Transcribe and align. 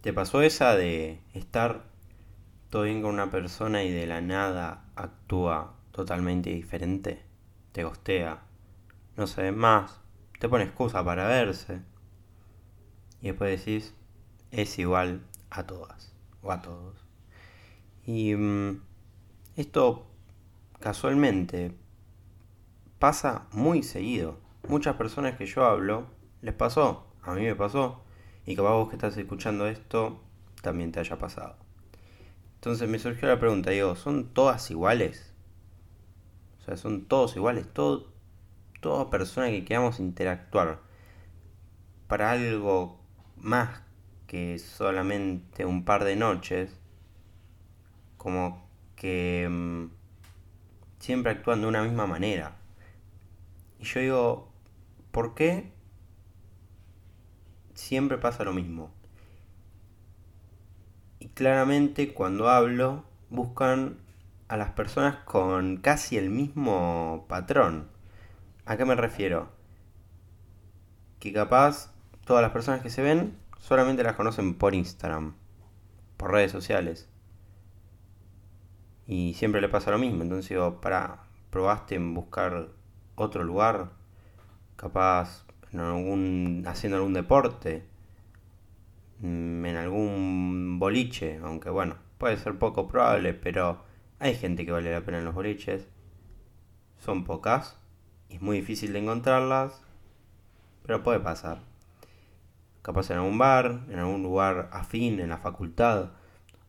¿Te 0.00 0.12
pasó 0.14 0.40
esa 0.40 0.74
de 0.74 1.20
estar 1.34 1.84
todo 2.70 2.84
bien 2.84 3.02
con 3.02 3.12
una 3.12 3.30
persona 3.30 3.82
y 3.82 3.92
de 3.92 4.06
la 4.06 4.22
nada 4.22 4.86
actúa 4.96 5.74
totalmente 5.92 6.48
diferente? 6.48 7.22
Te 7.72 7.84
gostea, 7.84 8.40
no 9.18 9.26
se 9.26 9.42
ven 9.42 9.58
más, 9.58 10.00
te 10.40 10.48
pone 10.48 10.64
excusa 10.64 11.04
para 11.04 11.28
verse. 11.28 11.82
Y 13.20 13.26
después 13.26 13.58
decís, 13.58 13.94
es 14.50 14.78
igual 14.78 15.20
a 15.50 15.64
todas 15.64 16.14
o 16.40 16.50
a 16.50 16.62
todos. 16.62 17.04
Y 18.06 18.34
mm, 18.34 18.80
esto 19.56 20.06
casualmente 20.80 21.76
pasa 22.98 23.46
muy 23.52 23.82
seguido. 23.82 24.38
Muchas 24.66 24.96
personas 24.96 25.36
que 25.36 25.44
yo 25.44 25.66
hablo 25.66 26.06
les 26.40 26.54
pasó, 26.54 27.12
a 27.22 27.34
mí 27.34 27.42
me 27.42 27.54
pasó, 27.54 28.05
y 28.46 28.54
capaz 28.54 28.74
vos 28.74 28.88
que 28.88 28.94
estás 28.94 29.16
escuchando 29.16 29.66
esto 29.66 30.22
también 30.62 30.92
te 30.92 31.00
haya 31.00 31.18
pasado. 31.18 31.56
Entonces 32.54 32.88
me 32.88 32.98
surgió 32.98 33.28
la 33.28 33.40
pregunta, 33.40 33.70
digo, 33.70 33.96
¿son 33.96 34.32
todas 34.32 34.70
iguales? 34.70 35.34
O 36.60 36.64
sea, 36.64 36.76
¿son 36.76 37.06
todos 37.06 37.36
iguales? 37.36 37.66
Todo, 37.72 38.12
toda 38.80 39.10
persona 39.10 39.48
que 39.48 39.64
queramos 39.64 40.00
interactuar 40.00 40.80
para 42.06 42.30
algo 42.30 43.00
más 43.36 43.82
que 44.26 44.58
solamente 44.58 45.64
un 45.64 45.84
par 45.84 46.04
de 46.04 46.16
noches, 46.16 46.78
como 48.16 48.68
que 48.94 49.48
mm, 49.48 49.86
siempre 51.00 51.32
actúan 51.32 51.60
de 51.60 51.66
una 51.66 51.82
misma 51.82 52.06
manera. 52.06 52.56
Y 53.78 53.84
yo 53.84 54.00
digo, 54.00 54.52
¿por 55.10 55.34
qué 55.34 55.75
siempre 57.76 58.18
pasa 58.18 58.44
lo 58.44 58.52
mismo? 58.52 58.90
Y 61.20 61.28
claramente 61.28 62.12
cuando 62.12 62.48
hablo 62.48 63.04
buscan 63.30 63.98
a 64.48 64.56
las 64.56 64.70
personas 64.70 65.16
con 65.24 65.78
casi 65.78 66.16
el 66.16 66.30
mismo 66.30 67.26
patrón. 67.28 67.88
¿A 68.64 68.76
qué 68.76 68.84
me 68.84 68.94
refiero? 68.94 69.50
Que 71.20 71.32
capaz 71.32 71.92
todas 72.24 72.42
las 72.42 72.52
personas 72.52 72.82
que 72.82 72.90
se 72.90 73.02
ven 73.02 73.36
solamente 73.58 74.02
las 74.02 74.16
conocen 74.16 74.54
por 74.54 74.74
Instagram, 74.74 75.34
por 76.16 76.32
redes 76.32 76.52
sociales. 76.52 77.08
Y 79.06 79.34
siempre 79.34 79.60
le 79.60 79.68
pasa 79.68 79.90
lo 79.90 79.98
mismo. 79.98 80.22
Entonces 80.22 80.48
digo, 80.48 80.80
para, 80.80 81.24
probaste 81.50 81.94
en 81.94 82.14
buscar 82.14 82.68
otro 83.14 83.44
lugar, 83.44 83.90
capaz 84.76 85.45
en 85.72 85.80
algún, 85.80 86.64
haciendo 86.66 86.96
algún 86.98 87.14
deporte, 87.14 87.84
mm, 89.20 89.64
en 89.64 89.76
algún 89.76 90.78
boliche, 90.78 91.38
aunque 91.42 91.70
bueno, 91.70 91.96
puede 92.18 92.36
ser 92.36 92.58
poco 92.58 92.88
probable, 92.88 93.34
pero 93.34 93.84
hay 94.18 94.34
gente 94.34 94.64
que 94.64 94.72
vale 94.72 94.92
la 94.92 95.02
pena 95.02 95.18
en 95.18 95.24
los 95.24 95.34
boliches. 95.34 95.88
Son 96.98 97.24
pocas, 97.24 97.78
es 98.30 98.40
muy 98.40 98.58
difícil 98.60 98.92
de 98.92 99.00
encontrarlas, 99.00 99.82
pero 100.84 101.02
puede 101.02 101.20
pasar. 101.20 101.60
Capaz 102.82 103.10
en 103.10 103.18
algún 103.18 103.38
bar, 103.38 103.84
en 103.90 103.98
algún 103.98 104.22
lugar 104.22 104.70
afín, 104.72 105.20
en 105.20 105.30
la 105.30 105.38
facultad. 105.38 106.12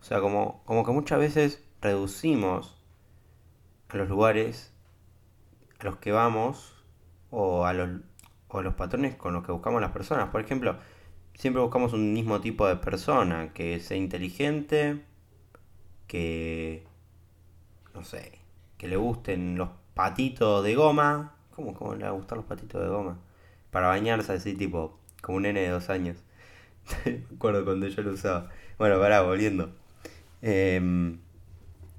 O 0.01 0.03
sea, 0.03 0.19
como, 0.19 0.63
como 0.65 0.85
que 0.85 0.91
muchas 0.91 1.19
veces 1.19 1.63
reducimos 1.81 2.77
a 3.89 3.97
los 3.97 4.09
lugares 4.09 4.73
a 5.79 5.85
los 5.85 5.97
que 5.97 6.11
vamos 6.11 6.83
o 7.29 7.65
a 7.65 7.73
los, 7.73 8.01
o 8.57 8.61
los 8.61 8.75
patrones 8.75 9.15
con 9.15 9.33
los 9.33 9.45
que 9.45 9.51
buscamos 9.51 9.81
las 9.81 9.91
personas. 9.91 10.29
Por 10.29 10.41
ejemplo, 10.41 10.77
siempre 11.33 11.61
buscamos 11.61 11.93
un 11.93 12.13
mismo 12.13 12.41
tipo 12.41 12.67
de 12.67 12.75
persona, 12.77 13.53
que 13.53 13.79
sea 13.79 13.97
inteligente, 13.97 15.01
que, 16.07 16.83
no 17.93 18.03
sé, 18.03 18.39
que 18.77 18.87
le 18.87 18.97
gusten 18.97 19.57
los 19.57 19.69
patitos 19.93 20.63
de 20.63 20.75
goma. 20.75 21.35
¿Cómo, 21.55 21.73
cómo 21.73 21.95
le 21.95 22.03
va 22.03 22.09
a 22.09 22.13
gustar 22.13 22.37
los 22.37 22.45
patitos 22.45 22.81
de 22.81 22.89
goma? 22.89 23.19
Para 23.71 23.87
bañarse 23.87 24.33
así, 24.33 24.53
tipo, 24.53 24.99
como 25.21 25.37
un 25.37 25.43
nene 25.43 25.61
de 25.61 25.69
dos 25.69 25.89
años. 25.89 26.17
Me 27.05 27.23
acuerdo 27.35 27.65
cuando 27.65 27.87
yo 27.87 28.01
lo 28.03 28.11
usaba. 28.13 28.49
Bueno, 28.77 28.99
pará, 28.99 29.21
volviendo. 29.21 29.71
Eh, 30.41 31.17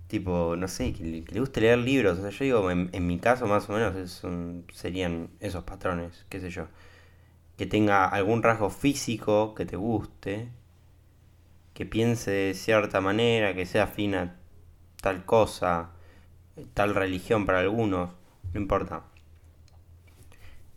tipo, 0.09 0.57
no 0.57 0.67
sé, 0.69 0.93
que 0.95 1.05
le, 1.05 1.41
guste 1.41 1.61
leer 1.61 1.79
libros. 1.79 2.19
O 2.19 2.23
sea, 2.23 2.31
yo 2.31 2.45
digo, 2.45 2.71
en, 2.71 3.07
mi 3.07 3.19
caso 3.19 3.47
más 3.47 3.69
o 3.71 3.75
menos 3.75 4.25
serían 4.73 5.31
esos 5.41 5.65
patrones, 5.65 6.27
qué 6.29 6.41
sé 6.41 6.51
yo. 6.51 6.67
Que 7.57 7.67
tenga 7.67 8.07
algún 8.07 8.43
rasgo 8.43 8.71
físico 8.71 9.55
que 9.55 9.67
te 9.67 9.77
guste, 9.77 10.49
que 11.75 11.87
piense 11.87 12.31
de 12.31 12.55
cierta 12.55 13.01
manera, 13.01 13.55
que 13.55 13.67
sea 13.67 13.85
afina 13.85 14.37
tal 15.03 15.25
cosa, 15.25 15.91
tal 16.75 16.95
religión 16.95 17.47
para 17.47 17.61
algunos, 17.61 18.11
no 18.53 18.61
importa. 18.61 19.05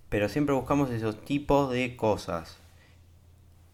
Pero 0.10 0.28
siempre 0.28 0.54
buscamos 0.54 0.92
esos 0.92 1.24
tipos 1.24 1.72
de 1.72 1.96
cosas. 1.96 2.60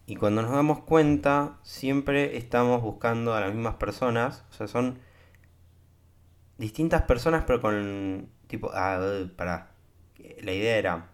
Y 0.06 0.16
cuando 0.16 0.40
nos 0.42 0.52
damos 0.52 0.80
cuenta, 0.80 1.58
siempre 1.62 2.36
estamos 2.38 2.80
buscando 2.80 3.34
a 3.34 3.40
las 3.40 3.52
mismas 3.52 3.74
personas. 3.74 4.44
O 4.50 4.54
sea, 4.54 4.68
son 4.68 5.00
distintas 6.58 7.02
personas, 7.02 7.44
pero 7.46 7.60
con 7.60 8.28
tipo. 8.46 8.70
Ah, 8.74 9.00
para. 9.36 9.70
La 10.42 10.52
idea 10.52 10.76
era. 10.76 11.08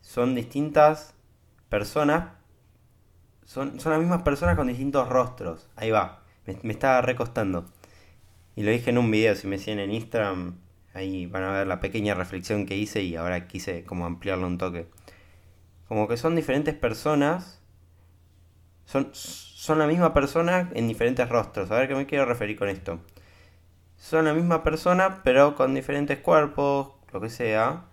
Son 0.00 0.34
distintas 0.34 1.14
personas. 1.68 2.30
Son, 3.44 3.80
son 3.80 3.92
las 3.92 4.00
mismas 4.00 4.22
personas 4.22 4.56
con 4.56 4.68
distintos 4.68 5.08
rostros. 5.08 5.68
Ahí 5.76 5.90
va. 5.90 6.22
Me, 6.46 6.72
estaba 6.72 7.00
recostando. 7.00 7.66
Y 8.54 8.62
lo 8.62 8.70
dije 8.70 8.90
en 8.90 8.98
un 8.98 9.10
video. 9.10 9.34
Si 9.34 9.46
me 9.46 9.58
siguen 9.58 9.80
en 9.80 9.90
Instagram, 9.90 10.58
ahí 10.94 11.26
van 11.26 11.42
a 11.44 11.52
ver 11.52 11.66
la 11.66 11.80
pequeña 11.80 12.14
reflexión 12.14 12.66
que 12.66 12.76
hice. 12.76 13.02
Y 13.02 13.16
ahora 13.16 13.48
quise 13.48 13.84
como 13.84 14.06
ampliarlo 14.06 14.46
un 14.46 14.58
toque. 14.58 14.86
Como 15.88 16.08
que 16.08 16.16
son 16.16 16.36
diferentes 16.36 16.74
personas. 16.74 17.60
Son, 18.84 19.08
son 19.12 19.78
la 19.78 19.86
misma 19.86 20.12
persona 20.12 20.70
en 20.74 20.88
diferentes 20.88 21.28
rostros. 21.28 21.70
A 21.70 21.78
ver 21.78 21.88
qué 21.88 21.94
me 21.94 22.06
quiero 22.06 22.26
referir 22.26 22.58
con 22.58 22.68
esto 22.68 23.00
son 24.02 24.24
la 24.24 24.34
misma 24.34 24.64
persona, 24.64 25.20
pero 25.22 25.54
con 25.54 25.74
diferentes 25.74 26.18
cuerpos, 26.18 26.90
lo 27.12 27.20
que 27.20 27.30
sea, 27.30 27.84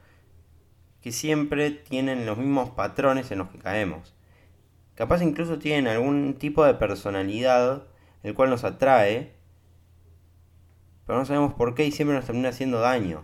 que 1.01 1.11
siempre 1.11 1.69
tienen 1.69 2.25
los 2.25 2.35
mismos 2.35 2.71
patrones 2.71 3.29
en 3.29 3.37
los 3.37 3.49
que 3.49 3.59
caemos. 3.59 4.15
Capaz 4.95 5.21
incluso 5.21 5.59
tienen 5.59 5.87
algún 5.87 6.33
tipo 6.33 6.65
de 6.65 6.73
personalidad 6.73 7.83
el 8.23 8.33
cual 8.33 8.49
nos 8.49 8.63
atrae, 8.63 9.33
pero 11.05 11.19
no 11.19 11.25
sabemos 11.25 11.53
por 11.53 11.75
qué 11.75 11.85
y 11.85 11.91
siempre 11.91 12.15
nos 12.15 12.25
termina 12.25 12.49
haciendo 12.49 12.79
daño. 12.79 13.23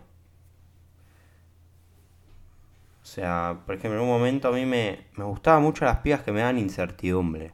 O 3.02 3.06
sea, 3.06 3.62
por 3.66 3.75
ejemplo, 3.75 4.00
en 4.00 4.06
un 4.06 4.12
momento 4.12 4.50
a 4.50 4.52
mí 4.52 4.63
me, 4.67 5.07
me 5.17 5.23
gustaban 5.23 5.63
mucho 5.63 5.85
las 5.85 5.97
pibas 6.02 6.22
que 6.22 6.31
me 6.31 6.41
dan 6.41 6.59
incertidumbre. 6.59 7.52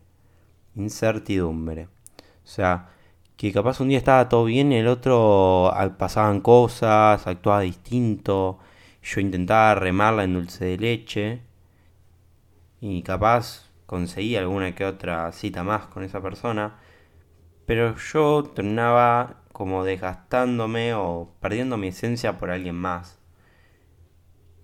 Incertidumbre. 0.75 1.87
O 2.43 2.47
sea, 2.47 2.89
que 3.41 3.51
capaz 3.51 3.79
un 3.79 3.89
día 3.89 3.97
estaba 3.97 4.29
todo 4.29 4.45
bien 4.45 4.71
el 4.71 4.87
otro 4.87 5.73
pasaban 5.97 6.41
cosas, 6.41 7.25
actuaba 7.25 7.61
distinto. 7.61 8.59
Yo 9.01 9.19
intentaba 9.19 9.73
remarla 9.73 10.23
en 10.25 10.35
dulce 10.35 10.65
de 10.65 10.77
leche 10.77 11.41
y 12.81 13.01
capaz 13.01 13.71
conseguí 13.87 14.35
alguna 14.35 14.75
que 14.75 14.85
otra 14.85 15.31
cita 15.31 15.63
más 15.63 15.87
con 15.87 16.03
esa 16.03 16.21
persona, 16.21 16.75
pero 17.65 17.95
yo 17.97 18.43
terminaba 18.43 19.41
como 19.53 19.83
desgastándome 19.85 20.93
o 20.93 21.33
perdiendo 21.39 21.77
mi 21.77 21.87
esencia 21.87 22.37
por 22.37 22.51
alguien 22.51 22.75
más. 22.75 23.19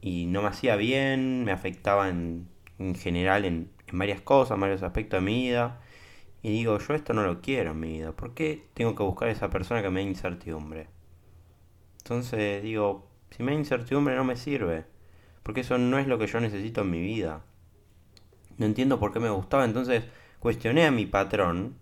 Y 0.02 0.28
no 0.28 0.44
me 0.44 0.50
hacía 0.50 0.76
bien, 0.76 1.46
me 1.46 1.52
afectaba 1.52 2.10
en, 2.10 2.48
en 2.78 2.94
general 2.94 3.44
en, 3.46 3.72
en 3.88 3.98
varias 3.98 4.22
cosas, 4.22 4.54
en 4.56 4.62
varios 4.62 4.84
aspectos 4.84 5.20
de 5.20 5.26
mi 5.26 5.48
vida 5.48 5.80
y 6.48 6.52
digo, 6.52 6.80
yo 6.80 6.94
esto 6.94 7.12
no 7.12 7.24
lo 7.24 7.42
quiero 7.42 7.72
en 7.72 7.80
mi 7.82 7.90
vida. 7.90 8.14
¿Por 8.14 8.34
qué 8.34 8.70
tengo 8.74 8.96
que 8.96 9.04
buscar 9.04 9.28
a 9.28 9.34
esa 9.34 9.50
persona 9.50 9.82
que 9.82 9.90
me 9.90 10.02
da 10.02 10.08
incertidumbre? 10.08 10.88
Entonces 11.98 12.64
digo, 12.64 13.06
si 13.32 13.44
me 13.44 13.52
da 13.52 13.58
incertidumbre 13.58 14.16
no 14.16 14.24
me 14.24 14.38
sirve. 14.38 14.86
Porque 15.44 15.60
eso 15.60 15.78
no 15.78 16.00
es 16.00 16.08
lo 16.08 16.18
que 16.18 16.28
yo 16.28 16.40
necesito 16.40 16.84
en 16.84 16.92
mi 16.92 17.02
vida. 17.02 17.44
No 18.58 18.66
entiendo 18.66 18.98
por 18.98 19.12
qué 19.12 19.20
me 19.20 19.30
gustaba. 19.30 19.66
Entonces 19.66 20.06
cuestioné 20.40 20.86
a 20.86 20.92
mi 20.92 21.06
patrón 21.06 21.76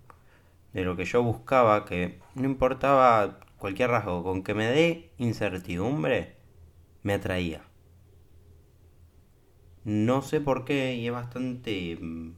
de 0.74 0.84
lo 0.84 0.96
que 0.96 1.06
yo 1.06 1.22
buscaba, 1.22 1.86
que 1.86 2.20
no 2.34 2.46
importaba 2.46 3.42
cualquier 3.60 3.92
rasgo, 3.92 4.24
con 4.24 4.42
que 4.42 4.56
me 4.56 4.66
dé 4.66 5.12
incertidumbre, 5.20 6.38
me 7.04 7.14
atraía. 7.14 7.62
No 9.84 10.24
sé 10.24 10.42
por 10.42 10.66
qué 10.66 10.96
y 10.96 11.06
es 11.06 11.14
bastante 11.14 12.00
mm, 12.02 12.32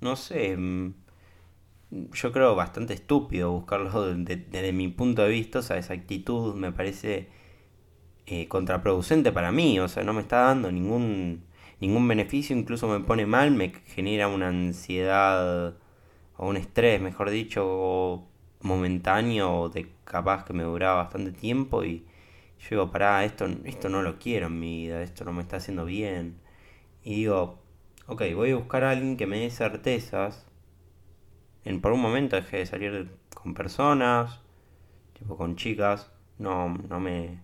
no 0.00 0.16
sé, 0.16 0.56
mm, 0.56 0.94
yo 2.12 2.32
creo 2.32 2.54
bastante 2.54 2.94
estúpido 2.94 3.50
buscarlo 3.52 4.14
desde 4.16 4.72
mi 4.72 4.88
punto 4.88 5.22
de 5.22 5.30
vista, 5.30 5.60
o 5.60 5.62
sea, 5.62 5.76
esa 5.78 5.94
actitud 5.94 6.54
me 6.54 6.72
parece 6.72 7.28
eh, 8.26 8.48
contraproducente 8.48 9.32
para 9.32 9.52
mí, 9.52 9.80
o 9.80 9.88
sea, 9.88 10.04
no 10.04 10.12
me 10.12 10.22
está 10.22 10.40
dando 10.42 10.70
ningún 10.72 11.44
ningún 11.80 12.06
beneficio, 12.08 12.56
incluso 12.56 12.88
me 12.88 13.00
pone 13.00 13.26
mal, 13.26 13.50
me 13.52 13.72
genera 13.86 14.28
una 14.28 14.48
ansiedad 14.48 15.74
o 16.36 16.48
un 16.48 16.56
estrés, 16.56 17.00
mejor 17.00 17.30
dicho, 17.30 18.24
momentáneo 18.62 19.68
de 19.70 19.90
capaz 20.04 20.44
que 20.44 20.52
me 20.52 20.62
duraba 20.64 21.02
bastante 21.04 21.32
tiempo 21.32 21.84
y 21.84 22.04
yo 22.60 22.68
digo, 22.70 22.90
pará, 22.90 23.24
esto, 23.24 23.48
esto 23.64 23.88
no 23.88 24.02
lo 24.02 24.18
quiero 24.18 24.48
en 24.48 24.60
mi 24.60 24.82
vida, 24.84 25.02
esto 25.02 25.24
no 25.24 25.32
me 25.32 25.42
está 25.42 25.56
haciendo 25.56 25.84
bien. 25.86 26.36
Y 27.04 27.16
digo, 27.16 27.59
ok, 28.10 28.22
voy 28.34 28.50
a 28.50 28.56
buscar 28.56 28.82
a 28.84 28.90
alguien 28.90 29.16
que 29.16 29.26
me 29.26 29.38
dé 29.38 29.50
certezas. 29.50 30.44
En, 31.64 31.80
por 31.80 31.92
un 31.92 32.00
momento 32.00 32.36
dejé 32.36 32.58
de 32.58 32.66
salir 32.66 33.10
con 33.34 33.54
personas, 33.54 34.40
tipo 35.14 35.36
con 35.36 35.56
chicas, 35.56 36.10
no, 36.38 36.68
no 36.88 37.00
me, 37.00 37.40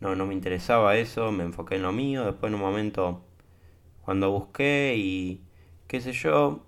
no, 0.00 0.16
no 0.16 0.26
me 0.26 0.34
interesaba 0.34 0.96
eso, 0.96 1.32
me 1.32 1.44
enfoqué 1.44 1.76
en 1.76 1.82
lo 1.82 1.92
mío, 1.92 2.24
después 2.26 2.50
en 2.50 2.56
un 2.56 2.62
momento 2.62 3.24
cuando 4.02 4.30
busqué 4.32 4.94
y 4.98 5.42
qué 5.88 6.00
sé 6.00 6.12
yo, 6.12 6.66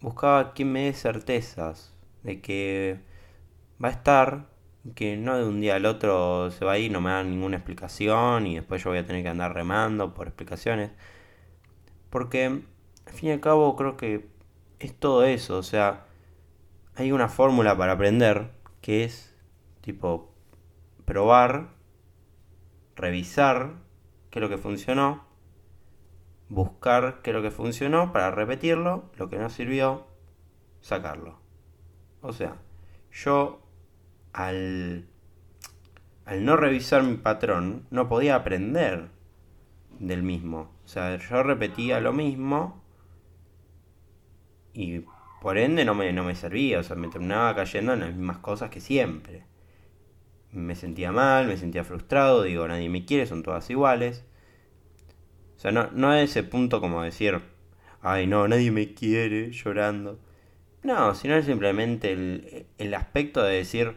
buscaba 0.00 0.52
quien 0.54 0.72
me 0.72 0.84
dé 0.86 0.92
certezas 0.94 1.94
de 2.24 2.40
que 2.42 3.00
va 3.82 3.88
a 3.88 3.92
estar, 3.92 4.48
que 4.94 5.16
no 5.16 5.38
de 5.38 5.44
un 5.46 5.60
día 5.60 5.76
al 5.76 5.86
otro 5.86 6.50
se 6.50 6.64
va 6.64 6.72
a 6.72 6.78
ir, 6.78 6.92
no 6.92 7.00
me 7.00 7.10
da 7.10 7.24
ninguna 7.24 7.56
explicación 7.58 8.46
y 8.46 8.56
después 8.56 8.84
yo 8.84 8.90
voy 8.90 8.98
a 9.00 9.06
tener 9.06 9.22
que 9.22 9.30
andar 9.30 9.54
remando 9.54 10.14
por 10.14 10.28
explicaciones. 10.28 10.92
Porque 12.16 12.46
al 12.46 13.12
fin 13.12 13.28
y 13.28 13.32
al 13.32 13.40
cabo 13.40 13.76
creo 13.76 13.98
que 13.98 14.26
es 14.78 14.98
todo 14.98 15.24
eso, 15.24 15.58
o 15.58 15.62
sea, 15.62 16.06
hay 16.94 17.12
una 17.12 17.28
fórmula 17.28 17.76
para 17.76 17.92
aprender 17.92 18.52
que 18.80 19.04
es 19.04 19.36
tipo 19.82 20.32
probar, 21.04 21.74
revisar 22.94 23.74
qué 24.30 24.38
es 24.38 24.42
lo 24.42 24.48
que 24.48 24.56
funcionó, 24.56 25.26
buscar 26.48 27.20
qué 27.20 27.32
es 27.32 27.36
lo 27.36 27.42
que 27.42 27.50
funcionó 27.50 28.14
para 28.14 28.30
repetirlo, 28.30 29.10
lo 29.18 29.28
que 29.28 29.36
no 29.36 29.50
sirvió, 29.50 30.06
sacarlo. 30.80 31.38
O 32.22 32.32
sea, 32.32 32.56
yo 33.12 33.60
al, 34.32 35.06
al 36.24 36.44
no 36.46 36.56
revisar 36.56 37.02
mi 37.02 37.18
patrón 37.18 37.86
no 37.90 38.08
podía 38.08 38.36
aprender 38.36 39.10
del 39.98 40.22
mismo. 40.22 40.70
O 40.84 40.88
sea, 40.88 41.16
yo 41.16 41.42
repetía 41.42 42.00
lo 42.00 42.12
mismo 42.12 42.82
y 44.72 45.02
por 45.40 45.58
ende 45.58 45.84
no 45.84 45.94
me, 45.94 46.12
no 46.12 46.24
me 46.24 46.34
servía. 46.34 46.80
O 46.80 46.82
sea, 46.82 46.96
me 46.96 47.08
terminaba 47.08 47.54
cayendo 47.54 47.92
en 47.94 48.00
las 48.00 48.14
mismas 48.14 48.38
cosas 48.38 48.70
que 48.70 48.80
siempre. 48.80 49.44
Me 50.52 50.74
sentía 50.74 51.12
mal, 51.12 51.46
me 51.46 51.56
sentía 51.56 51.84
frustrado, 51.84 52.42
digo, 52.42 52.66
nadie 52.68 52.88
me 52.88 53.04
quiere, 53.04 53.26
son 53.26 53.42
todas 53.42 53.68
iguales. 53.70 54.24
O 55.56 55.60
sea, 55.60 55.72
no, 55.72 55.90
no 55.92 56.14
es 56.14 56.30
ese 56.30 56.42
punto 56.42 56.80
como 56.80 57.02
decir, 57.02 57.40
ay 58.02 58.26
no, 58.26 58.46
nadie 58.48 58.70
me 58.70 58.94
quiere, 58.94 59.50
llorando. 59.52 60.18
No, 60.82 61.14
sino 61.14 61.40
simplemente 61.42 62.12
el, 62.12 62.66
el 62.78 62.94
aspecto 62.94 63.42
de 63.42 63.56
decir, 63.56 63.96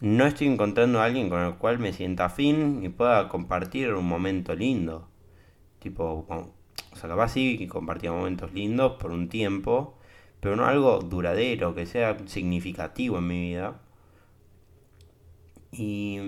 no 0.00 0.26
estoy 0.26 0.48
encontrando 0.48 1.00
a 1.00 1.04
alguien 1.04 1.28
con 1.28 1.40
el 1.42 1.56
cual 1.56 1.78
me 1.78 1.92
sienta 1.92 2.26
afín 2.26 2.84
y 2.84 2.88
pueda 2.88 3.28
compartir 3.28 3.94
un 3.94 4.06
momento 4.06 4.54
lindo. 4.54 5.08
Tipo, 5.84 6.26
o 6.26 6.96
sea, 6.96 7.10
capaz 7.10 7.28
sí 7.28 7.58
que 7.58 7.68
compartía 7.68 8.10
momentos 8.10 8.54
lindos 8.54 8.94
por 8.94 9.10
un 9.10 9.28
tiempo, 9.28 9.98
pero 10.40 10.56
no 10.56 10.64
algo 10.64 11.00
duradero, 11.00 11.74
que 11.74 11.84
sea 11.84 12.16
significativo 12.26 13.18
en 13.18 13.26
mi 13.26 13.40
vida. 13.50 13.82
Y 15.72 16.18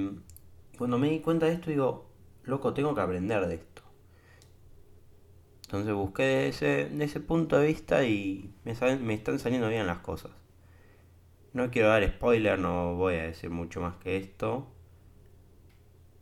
cuando 0.77 0.99
me 0.99 1.09
di 1.09 1.21
cuenta 1.21 1.47
de 1.47 1.53
esto, 1.53 1.71
digo, 1.71 2.11
loco, 2.45 2.75
tengo 2.75 2.95
que 2.95 3.01
aprender 3.01 3.47
de 3.47 3.55
esto. 3.55 3.83
Entonces 5.63 5.95
busqué 5.95 6.23
de 6.23 6.49
ese, 6.49 6.67
de 6.91 7.05
ese 7.07 7.21
punto 7.21 7.59
de 7.59 7.69
vista 7.69 8.05
y 8.05 8.55
me, 8.65 8.75
me 8.99 9.15
están 9.15 9.39
saliendo 9.39 9.71
bien 9.71 9.87
las 9.87 10.01
cosas. 10.01 10.33
No 11.55 11.71
quiero 11.71 11.89
dar 11.89 12.07
spoiler, 12.07 12.59
no 12.59 12.95
voy 12.97 13.15
a 13.15 13.23
decir 13.23 13.49
mucho 13.49 13.81
más 13.81 13.97
que 13.97 14.19
esto. 14.19 14.67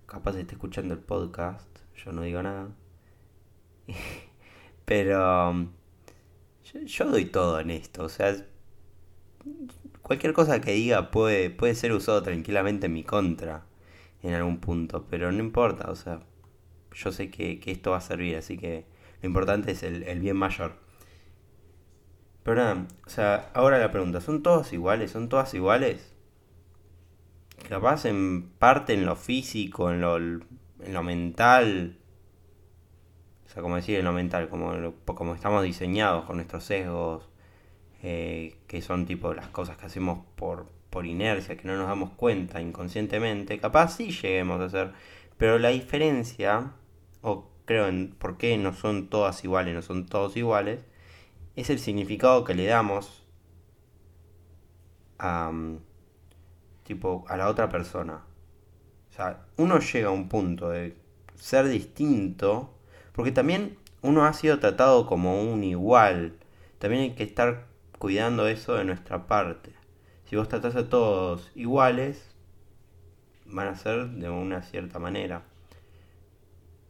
Capaz 0.07 0.37
esté 0.37 0.55
escuchando 0.55 0.95
el 0.95 1.01
podcast, 1.01 1.69
yo 1.97 2.13
no 2.13 2.23
digo 2.23 2.41
nada. 2.41 2.69
Pero 4.85 5.51
um, 5.51 5.73
yo, 6.85 7.11
doy 7.11 7.27
todo 7.27 7.61
en 7.61 7.71
esto, 7.71 8.05
o 8.05 8.09
sea, 8.09 8.37
cualquier 10.03 10.33
cosa 10.33 10.61
que 10.61 10.73
diga 10.73 11.11
puede, 11.11 11.51
puede 11.51 11.75
ser 11.75 11.93
usado 11.93 12.23
tranquilamente 12.23 12.87
en 12.87 12.93
mi 12.93 13.05
contra 13.05 13.65
en 14.23 14.35
algún 14.35 14.59
punto, 14.59 15.07
pero 15.11 15.31
no 15.33 15.39
importa, 15.39 15.91
o 15.91 15.97
sea, 15.97 16.21
yo 16.93 17.13
sé 17.13 17.31
que, 17.31 17.61
esto 17.67 17.91
va 17.91 17.99
a 17.99 18.01
servir, 18.01 18.37
así 18.37 18.57
que 18.57 18.87
lo 19.23 19.29
importante 19.29 19.73
es 19.73 19.83
el, 19.83 20.03
el 20.05 20.21
bien 20.21 20.37
mayor. 20.37 20.77
Pero 22.43 22.57
nada, 22.57 22.87
o 23.07 23.11
sea, 23.11 23.51
ahora 23.55 23.79
la 23.79 23.91
pregunta, 23.91 24.21
¿son 24.21 24.43
todos 24.43 24.73
iguales? 24.73 25.11
¿Son 25.11 25.29
todas 25.29 25.55
iguales? 25.55 26.15
Capaz 27.69 28.05
en 28.05 28.51
parte 28.59 28.93
en 28.93 29.07
lo 29.07 29.17
físico, 29.17 29.91
en 29.91 30.03
lo, 30.03 30.17
en 30.19 30.43
lo 30.93 31.03
mental, 31.03 31.99
o 33.47 33.49
sea, 33.49 33.63
como 33.63 33.77
decir, 33.77 33.99
en 33.99 34.05
lo 34.05 34.13
mental, 34.13 34.49
como, 34.49 34.73
como 35.05 35.35
estamos 35.35 35.63
diseñados 35.63 36.25
con 36.25 36.37
nuestros 36.37 36.65
sesgos, 36.65 37.29
eh, 38.03 38.57
que 38.67 38.83
son 38.83 39.07
tipo 39.07 39.33
las 39.35 39.49
cosas 39.49 39.77
que 39.77 39.87
hacemos 39.87 40.21
por, 40.37 40.67
por 40.91 41.07
inercia, 41.07 41.57
que 41.57 41.67
no 41.67 41.77
nos 41.77 41.89
damos 41.89 42.11
cuenta 42.11 42.61
inconscientemente, 42.61 43.59
capaz 43.59 43.97
sí 43.97 44.11
lleguemos 44.11 44.61
a 44.61 44.65
hacer, 44.67 44.93
pero 45.37 45.59
la 45.59 45.71
diferencia, 45.71 46.73
o 47.23 47.51
creo 47.65 47.89
en 47.89 48.15
por 48.19 48.37
qué 48.37 48.57
no 48.59 48.73
son 48.75 49.09
todas 49.09 49.43
iguales, 49.45 49.75
no 49.75 49.83
son 49.83 50.07
todos 50.07 50.37
iguales, 50.37 50.81
es 51.57 51.71
el 51.71 51.79
significado 51.79 52.45
que 52.45 52.55
le 52.55 52.67
damos 52.67 53.25
a, 55.19 55.53
tipo, 56.83 57.25
a 57.29 57.37
la 57.37 57.49
otra 57.49 57.69
persona. 57.69 58.25
O 59.11 59.13
sea, 59.13 59.47
uno 59.57 59.79
llega 59.79 60.09
a 60.09 60.13
un 60.13 60.29
punto 60.29 60.71
de 60.71 60.97
ser 61.37 61.69
distinto, 61.69 62.75
porque 63.15 63.33
también 63.33 63.79
uno 64.03 64.27
ha 64.27 64.33
sido 64.33 64.59
tratado 64.59 65.07
como 65.07 65.41
un 65.41 65.65
igual. 65.65 66.35
También 66.79 67.03
hay 67.03 67.11
que 67.13 67.23
estar 67.23 67.67
cuidando 67.99 68.47
eso 68.49 68.75
de 68.75 68.85
nuestra 68.85 69.27
parte. 69.27 69.71
Si 70.27 70.37
vos 70.37 70.49
tratás 70.49 70.77
a 70.77 70.89
todos 70.89 71.51
iguales, 71.55 72.35
van 73.47 73.69
a 73.69 73.77
ser 73.77 74.09
de 74.09 74.29
una 74.29 74.63
cierta 74.63 74.99
manera. 74.99 75.43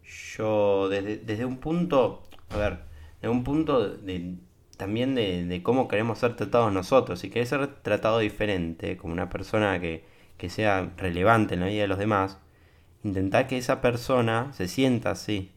Yo 0.02 0.88
desde, 0.88 1.18
desde 1.18 1.44
un 1.44 1.58
punto, 1.58 2.22
a 2.50 2.56
ver, 2.56 2.78
desde 3.20 3.28
un 3.28 3.44
punto 3.44 3.88
de, 3.88 4.36
también 4.76 5.14
de, 5.14 5.60
cómo 5.62 5.88
queremos 5.88 6.18
ser 6.18 6.36
tratados 6.36 6.72
nosotros. 6.72 7.20
Si 7.20 7.30
querés 7.30 7.50
ser 7.50 7.66
tratado 7.82 8.18
diferente, 8.18 8.96
como 8.96 9.12
una 9.12 9.28
persona 9.28 9.80
que, 9.80 10.04
que 10.36 10.48
sea 10.48 10.92
relevante 10.96 11.54
en 11.54 11.60
la 11.60 11.66
vida 11.66 11.82
de 11.82 11.88
los 11.88 11.98
demás, 11.98 12.38
intentá 13.02 13.46
que 13.46 13.58
esa 13.58 13.80
persona 13.80 14.52
se 14.52 14.68
sienta 14.68 15.10
así. 15.10 15.52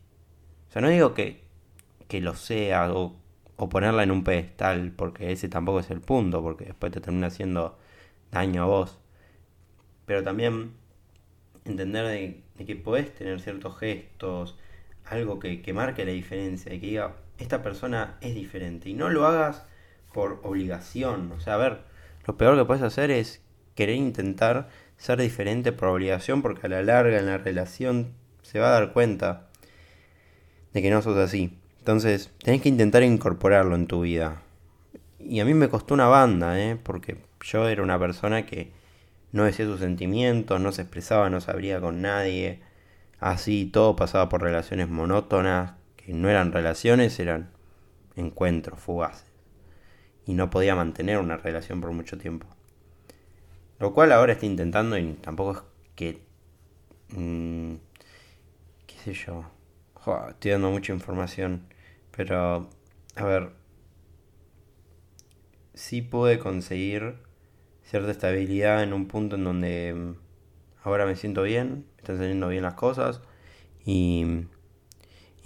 Sea, 0.77 0.81
no 0.83 0.89
digo 0.89 1.15
que, 1.15 1.41
que 2.07 2.21
lo 2.21 2.35
sea 2.35 2.93
o, 2.93 3.15
o, 3.55 3.67
ponerla 3.67 4.03
en 4.03 4.11
un 4.11 4.23
pedestal, 4.23 4.93
porque 4.95 5.31
ese 5.31 5.49
tampoco 5.49 5.79
es 5.79 5.89
el 5.89 6.01
punto, 6.01 6.43
porque 6.43 6.65
después 6.65 6.91
te 6.91 7.01
termina 7.01 7.27
haciendo 7.27 7.79
daño 8.31 8.61
a 8.61 8.65
vos. 8.67 8.99
Pero 10.05 10.23
también 10.23 10.73
entender 11.65 12.05
de, 12.05 12.43
que 12.63 12.75
podés 12.75 13.11
tener 13.15 13.41
ciertos 13.41 13.75
gestos, 13.79 14.55
algo 15.05 15.39
que, 15.39 15.63
que 15.63 15.73
marque 15.73 16.05
la 16.05 16.11
diferencia, 16.11 16.71
y 16.71 16.79
que 16.79 16.85
diga, 16.85 17.15
esta 17.39 17.63
persona 17.63 18.19
es 18.21 18.35
diferente. 18.35 18.87
Y 18.87 18.93
no 18.93 19.09
lo 19.09 19.25
hagas 19.25 19.65
por 20.13 20.41
obligación. 20.43 21.31
O 21.31 21.39
sea, 21.39 21.55
a 21.55 21.57
ver, 21.57 21.79
lo 22.27 22.37
peor 22.37 22.55
que 22.55 22.65
puedes 22.65 22.83
hacer 22.83 23.09
es 23.09 23.41
querer 23.73 23.95
intentar 23.95 24.69
ser 24.97 25.19
diferente 25.19 25.71
por 25.71 25.87
obligación, 25.87 26.43
porque 26.43 26.67
a 26.67 26.69
la 26.69 26.83
larga 26.83 27.17
en 27.17 27.25
la 27.25 27.39
relación 27.39 28.13
se 28.43 28.59
va 28.59 28.67
a 28.67 28.79
dar 28.79 28.93
cuenta 28.93 29.46
de 30.73 30.81
que 30.81 30.89
no 30.89 31.01
sos 31.01 31.17
así. 31.17 31.57
Entonces, 31.79 32.31
tenés 32.43 32.61
que 32.61 32.69
intentar 32.69 33.03
incorporarlo 33.03 33.75
en 33.75 33.87
tu 33.87 34.01
vida. 34.01 34.41
Y 35.19 35.39
a 35.39 35.45
mí 35.45 35.53
me 35.53 35.69
costó 35.69 35.93
una 35.93 36.07
banda, 36.07 36.59
¿eh? 36.59 36.77
porque 36.81 37.17
yo 37.41 37.67
era 37.67 37.83
una 37.83 37.99
persona 37.99 38.45
que 38.45 38.71
no 39.31 39.45
decía 39.45 39.65
sus 39.65 39.79
sentimientos, 39.79 40.59
no 40.59 40.71
se 40.71 40.83
expresaba, 40.83 41.29
no 41.29 41.41
se 41.41 41.51
abría 41.51 41.79
con 41.79 42.01
nadie. 42.01 42.61
Así 43.19 43.65
todo 43.65 43.95
pasaba 43.95 44.29
por 44.29 44.41
relaciones 44.41 44.89
monótonas, 44.89 45.73
no 46.07 46.29
eran 46.29 46.51
relaciones, 46.51 47.19
eran 47.19 47.49
encuentros 48.15 48.79
fugaces. 48.79 49.25
Y 50.25 50.33
no 50.33 50.49
podía 50.49 50.75
mantener 50.75 51.19
una 51.19 51.37
relación 51.37 51.81
por 51.81 51.91
mucho 51.91 52.17
tiempo. 52.17 52.47
Lo 53.79 53.93
cual 53.93 54.11
ahora 54.11 54.33
estoy 54.33 54.49
intentando 54.49 54.97
y 54.97 55.13
tampoco 55.13 55.51
es 55.51 55.63
que... 55.95 56.21
Mmm, 57.09 57.75
qué 58.85 58.95
sé 59.03 59.13
yo. 59.13 59.45
Estoy 60.29 60.51
dando 60.51 60.71
mucha 60.71 60.93
información. 60.93 61.67
Pero, 62.15 62.69
a 63.15 63.23
ver. 63.23 63.51
Sí 65.73 66.01
pude 66.01 66.39
conseguir 66.39 67.17
cierta 67.83 68.11
estabilidad 68.11 68.83
en 68.83 68.93
un 68.93 69.07
punto 69.07 69.35
en 69.35 69.43
donde 69.43 69.93
mm, 69.93 70.15
ahora 70.83 71.05
me 71.05 71.15
siento 71.15 71.43
bien, 71.43 71.85
me 71.95 71.97
están 72.01 72.17
saliendo 72.17 72.47
bien 72.49 72.63
las 72.63 72.73
cosas. 72.73 73.21
Y 73.85 74.47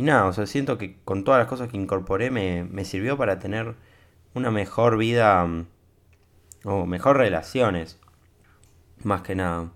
y 0.01 0.03
nada, 0.03 0.25
o 0.25 0.33
sea, 0.33 0.47
siento 0.47 0.79
que 0.79 0.97
con 1.05 1.23
todas 1.23 1.37
las 1.37 1.47
cosas 1.47 1.69
que 1.69 1.77
incorporé 1.77 2.31
me, 2.31 2.63
me 2.63 2.85
sirvió 2.85 3.17
para 3.17 3.37
tener 3.37 3.75
una 4.33 4.49
mejor 4.49 4.97
vida 4.97 5.45
mm, 5.45 5.67
o 6.63 6.87
mejor 6.87 7.17
relaciones, 7.17 7.99
más 9.03 9.21
que 9.21 9.35
nada. 9.35 9.71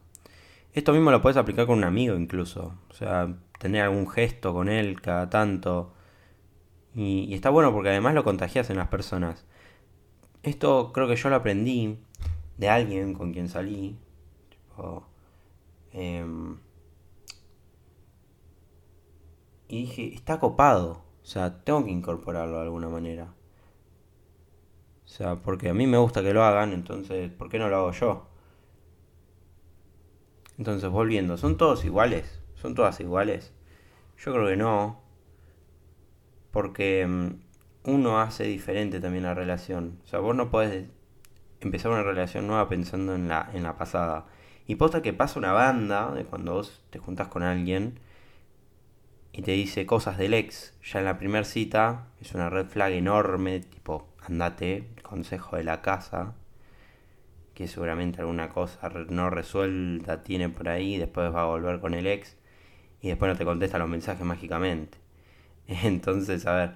Esto 0.73 0.93
mismo 0.93 1.11
lo 1.11 1.21
puedes 1.21 1.37
aplicar 1.37 1.67
con 1.67 1.77
un 1.77 1.83
amigo 1.83 2.15
incluso, 2.15 2.73
o 2.89 2.93
sea, 2.95 3.35
tener 3.59 3.83
algún 3.83 4.07
gesto 4.09 4.53
con 4.53 4.69
él 4.69 5.01
cada 5.01 5.29
tanto. 5.29 5.93
Y, 6.93 7.33
está 7.33 7.49
bueno 7.49 7.73
porque 7.73 7.89
además 7.89 8.13
lo 8.13 8.23
contagias 8.23 8.69
en 8.69 8.77
las 8.77 8.87
personas. 8.87 9.45
Esto 10.43 10.91
creo 10.93 11.07
que 11.07 11.15
yo 11.15 11.29
lo 11.29 11.35
aprendí 11.35 11.97
de 12.57 12.69
alguien 12.69 13.13
con 13.13 13.33
quien 13.33 13.49
salí. 13.49 13.97
Em, 15.91 16.57
y 19.67 19.81
dije, 19.81 20.13
está 20.13 20.39
copado. 20.39 21.03
O 21.23 21.25
sea, 21.25 21.63
tengo 21.63 21.83
que 21.85 21.91
incorporarlo 21.91 22.57
de 22.57 22.63
alguna 22.63 22.89
manera. 22.89 23.33
O 25.05 25.07
sea, 25.07 25.37
porque 25.37 25.69
a 25.69 25.73
mí 25.73 25.87
me 25.87 25.97
gusta 25.97 26.21
que 26.21 26.33
lo 26.33 26.43
hagan, 26.43 26.73
entonces, 26.73 27.31
¿por 27.31 27.49
qué 27.49 27.59
no 27.59 27.69
lo 27.69 27.77
hago 27.77 27.91
yo? 27.91 28.27
Entonces, 30.57 30.89
volviendo, 30.89 31.37
¿son 31.37 31.57
todos 31.57 31.85
iguales? 31.85 32.44
¿Son 32.55 32.75
todas 32.75 32.99
iguales? 32.99 33.53
Yo 34.17 34.33
creo 34.33 34.47
que 34.47 34.57
no. 34.57 35.01
Porque 36.51 37.05
mm, 37.05 37.91
uno 37.91 38.19
hace 38.19 38.45
diferente 38.45 38.99
también 38.99 39.23
la 39.23 39.33
relación. 39.33 39.99
O 40.03 40.07
sea, 40.07 40.19
vos 40.19 40.35
no 40.35 40.49
podés 40.49 40.87
empezar 41.61 41.91
una 41.91 42.03
relación 42.03 42.47
nueva 42.47 42.69
pensando 42.69 43.15
en 43.15 43.27
la, 43.27 43.49
en 43.53 43.63
la 43.63 43.77
pasada. 43.77 44.25
Y 44.67 44.75
posta 44.75 45.01
que 45.01 45.13
pasa 45.13 45.39
una 45.39 45.51
banda 45.51 46.11
de 46.11 46.25
cuando 46.25 46.53
vos 46.53 46.81
te 46.89 46.99
juntás 46.99 47.27
con 47.27 47.43
alguien 47.43 47.99
y 49.31 49.41
te 49.41 49.51
dice 49.51 49.85
cosas 49.85 50.17
del 50.17 50.33
ex, 50.33 50.73
ya 50.83 50.99
en 50.99 51.05
la 51.05 51.17
primera 51.17 51.43
cita, 51.43 52.07
es 52.21 52.33
una 52.33 52.49
red 52.49 52.67
flag 52.67 52.93
enorme, 52.93 53.59
tipo, 53.59 54.07
andate, 54.23 54.87
consejo 55.03 55.57
de 55.57 55.65
la 55.65 55.81
casa, 55.81 56.35
que 57.53 57.67
seguramente 57.67 58.21
alguna 58.21 58.49
cosa 58.49 58.89
no 59.09 59.29
resuelta 59.29 60.23
tiene 60.23 60.49
por 60.49 60.69
ahí, 60.69 60.97
después 60.97 61.33
va 61.33 61.43
a 61.43 61.45
volver 61.45 61.79
con 61.79 61.93
el 61.93 62.07
ex 62.07 62.37
y 63.05 63.09
después 63.09 63.31
no 63.31 63.37
te 63.37 63.45
contesta 63.45 63.77
los 63.77 63.87
mensajes 63.87 64.25
mágicamente. 64.25 64.97
Entonces, 65.67 66.47
a 66.47 66.55
ver, 66.55 66.71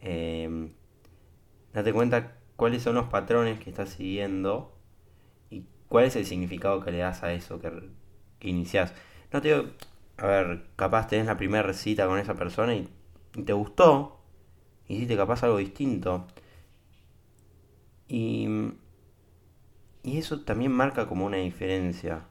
eh, 0.00 0.72
date 1.72 1.92
cuenta 1.92 2.36
cuáles 2.56 2.82
son 2.82 2.96
los 2.96 3.06
patrones 3.06 3.60
que 3.60 3.70
estás 3.70 3.90
siguiendo 3.90 4.76
y 5.50 5.64
cuál 5.86 6.06
es 6.06 6.16
el 6.16 6.26
significado 6.26 6.80
que 6.80 6.90
le 6.90 6.98
das 6.98 7.22
a 7.22 7.32
eso 7.32 7.60
que, 7.60 7.70
que 8.40 8.48
iniciás. 8.48 8.92
No 9.32 9.40
te 9.40 9.54
digo, 9.54 9.70
a 10.16 10.26
ver, 10.26 10.64
capaz 10.74 11.06
tenés 11.06 11.26
la 11.26 11.36
primera 11.36 11.72
cita 11.74 12.08
con 12.08 12.18
esa 12.18 12.34
persona 12.34 12.74
y, 12.74 12.88
te 13.44 13.52
gustó, 13.52 14.20
hiciste 14.88 15.16
capaz 15.16 15.44
algo 15.44 15.58
distinto. 15.58 16.26
Y, 18.08 18.48
y 20.02 20.18
eso 20.18 20.40
también 20.40 20.72
marca 20.72 21.06
como 21.06 21.24
una 21.24 21.36
diferencia. 21.36 22.26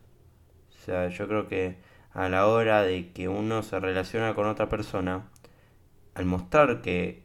O 0.69 0.83
sea, 0.83 1.07
yo 1.07 1.29
creo 1.29 1.47
que 1.47 1.90
a 2.13 2.29
la 2.29 2.47
hora 2.47 2.83
de 2.83 3.11
que 3.11 3.27
uno 3.29 3.63
se 3.63 3.79
relaciona 3.79 4.33
con 4.35 4.47
otra 4.47 4.69
persona, 4.69 5.29
al 6.15 6.25
mostrar 6.25 6.81
que 6.81 7.23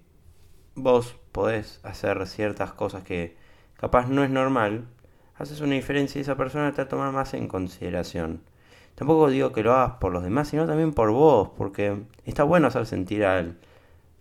vos 0.75 1.17
podés 1.33 1.81
hacer 1.85 2.27
ciertas 2.27 2.73
cosas 2.73 3.03
que 3.03 3.37
capaz 3.77 4.09
no 4.09 4.25
es 4.25 4.31
normal, 4.31 4.87
haces 5.37 5.61
una 5.61 5.75
diferencia 5.75 6.19
y 6.19 6.23
esa 6.23 6.37
persona 6.37 6.73
te 6.73 6.79
va 6.79 6.85
a 6.85 6.89
tomar 6.89 7.13
más 7.13 7.35
en 7.35 7.49
consideración. 7.49 8.43
Tampoco 8.95 9.29
digo 9.29 9.53
que 9.53 9.63
lo 9.63 9.75
hagas 9.75 9.99
por 9.99 10.13
los 10.13 10.23
demás, 10.23 10.49
sino 10.49 10.67
también 10.67 10.95
por 10.95 11.11
vos, 11.11 11.51
porque 11.57 11.99
está 12.25 12.45
bueno 12.45 12.69
hacer 12.69 12.87
sentir 12.87 13.25
al, 13.25 13.59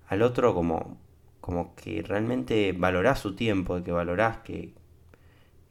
al 0.08 0.22
otro 0.22 0.54
como, 0.54 0.98
como 1.42 1.76
que 1.76 2.02
realmente 2.02 2.74
valorás 2.74 3.20
su 3.20 3.36
tiempo, 3.36 3.82
que 3.84 3.92
valorás 3.92 4.40
que 4.40 4.74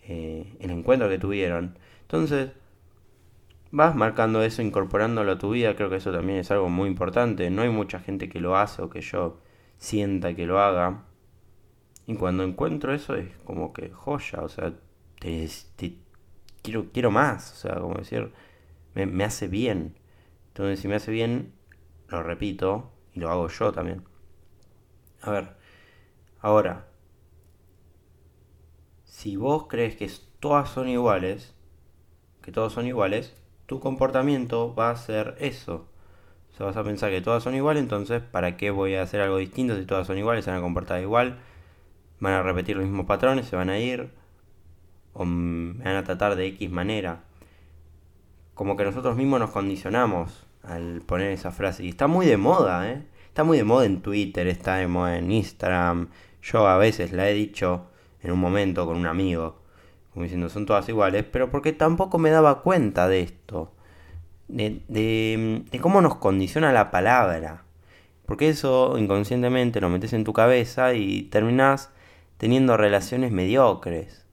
eh, 0.02 0.56
el 0.60 0.70
encuentro 0.70 1.08
que 1.08 1.18
tuvieron. 1.18 1.78
Entonces, 2.02 2.50
vas 3.74 3.96
marcando 3.96 4.42
eso, 4.44 4.62
incorporándolo 4.62 5.32
a 5.32 5.38
tu 5.38 5.50
vida, 5.50 5.74
creo 5.74 5.90
que 5.90 5.96
eso 5.96 6.12
también 6.12 6.38
es 6.38 6.50
algo 6.52 6.68
muy 6.68 6.88
importante. 6.88 7.50
No 7.50 7.62
hay 7.62 7.70
mucha 7.70 7.98
gente 7.98 8.28
que 8.28 8.38
lo 8.40 8.56
hace 8.56 8.82
o 8.82 8.88
que 8.88 9.00
yo 9.00 9.40
sienta 9.78 10.34
que 10.36 10.46
lo 10.46 10.60
haga. 10.60 11.04
Y 12.06 12.14
cuando 12.14 12.44
encuentro 12.44 12.94
eso 12.94 13.16
es 13.16 13.36
como 13.44 13.72
que 13.72 13.90
joya, 13.90 14.42
o 14.42 14.48
sea, 14.48 14.74
te, 15.18 15.48
quiero, 16.62 16.86
quiero 16.92 17.10
más, 17.10 17.52
o 17.52 17.56
sea, 17.56 17.80
como 17.80 17.94
decir, 17.96 18.32
me, 18.94 19.24
hace 19.24 19.48
bien. 19.48 19.98
Entonces, 20.48 20.78
si 20.78 20.86
me 20.86 20.94
hace 20.94 21.10
bien, 21.10 21.52
lo 22.08 22.22
repito 22.22 22.92
y 23.12 23.20
lo 23.20 23.30
hago 23.30 23.48
yo 23.48 23.72
también. 23.72 24.04
A 25.22 25.32
ver, 25.32 25.56
ahora, 26.40 26.86
si 29.04 29.36
vos 29.36 29.66
crees 29.66 29.96
que 29.96 30.08
todas 30.38 30.68
son 30.68 30.88
iguales, 30.88 31.54
que 32.40 32.52
todos 32.52 32.72
son 32.72 32.86
iguales, 32.86 33.34
tu 33.66 33.80
comportamiento 33.80 34.74
va 34.74 34.90
a 34.90 34.96
ser 34.96 35.36
eso. 35.38 35.86
O 36.52 36.56
sea, 36.56 36.66
vas 36.66 36.76
a 36.76 36.84
pensar 36.84 37.10
que 37.10 37.20
todas 37.20 37.42
son 37.42 37.54
iguales, 37.54 37.82
entonces, 37.82 38.22
¿para 38.22 38.56
qué 38.56 38.70
voy 38.70 38.94
a 38.94 39.02
hacer 39.02 39.20
algo 39.20 39.38
distinto 39.38 39.76
si 39.76 39.86
todas 39.86 40.06
son 40.06 40.18
iguales? 40.18 40.44
Se 40.44 40.50
van 40.50 40.60
a 40.60 40.62
comportar 40.62 41.02
igual, 41.02 41.38
van 42.20 42.34
a 42.34 42.42
repetir 42.42 42.76
los 42.76 42.86
mismos 42.86 43.06
patrones, 43.06 43.46
se 43.46 43.56
van 43.56 43.70
a 43.70 43.78
ir, 43.78 44.10
o 45.12 45.24
me 45.24 45.84
van 45.84 45.96
a 45.96 46.04
tratar 46.04 46.36
de 46.36 46.46
X 46.46 46.70
manera 46.70 47.22
como 48.54 48.76
que 48.76 48.84
nosotros 48.84 49.16
mismos 49.16 49.40
nos 49.40 49.50
condicionamos 49.50 50.46
al 50.62 51.02
poner 51.02 51.32
esa 51.32 51.50
frase. 51.50 51.84
Y 51.84 51.90
está 51.90 52.06
muy 52.06 52.26
de 52.26 52.36
moda, 52.36 52.90
¿eh? 52.90 53.02
Está 53.26 53.44
muy 53.44 53.58
de 53.58 53.64
moda 53.64 53.84
en 53.84 54.00
Twitter, 54.00 54.46
está 54.46 54.76
de 54.76 54.86
moda 54.86 55.18
en 55.18 55.30
Instagram. 55.30 56.08
Yo 56.40 56.66
a 56.68 56.78
veces 56.78 57.12
la 57.12 57.28
he 57.28 57.34
dicho 57.34 57.86
en 58.22 58.30
un 58.30 58.38
momento 58.38 58.86
con 58.86 58.96
un 58.96 59.06
amigo, 59.06 59.60
como 60.14 60.22
diciendo 60.22 60.48
son 60.48 60.64
todas 60.64 60.88
iguales, 60.88 61.24
pero 61.30 61.50
porque 61.50 61.72
tampoco 61.72 62.18
me 62.18 62.30
daba 62.30 62.62
cuenta 62.62 63.06
de 63.08 63.20
esto. 63.20 63.72
De, 64.48 64.82
de, 64.88 65.80
cómo 65.80 66.00
nos 66.00 66.16
condiciona 66.16 66.72
la 66.72 66.90
palabra. 66.90 67.64
Porque 68.26 68.48
eso 68.48 68.96
inconscientemente 68.96 69.80
lo 69.80 69.90
metes 69.90 70.12
en 70.14 70.24
tu 70.24 70.32
cabeza 70.32 70.94
y 70.94 71.24
terminas 71.24 71.90
teniendo 72.38 72.76
relaciones 72.76 73.32
mediocres. 73.32 74.24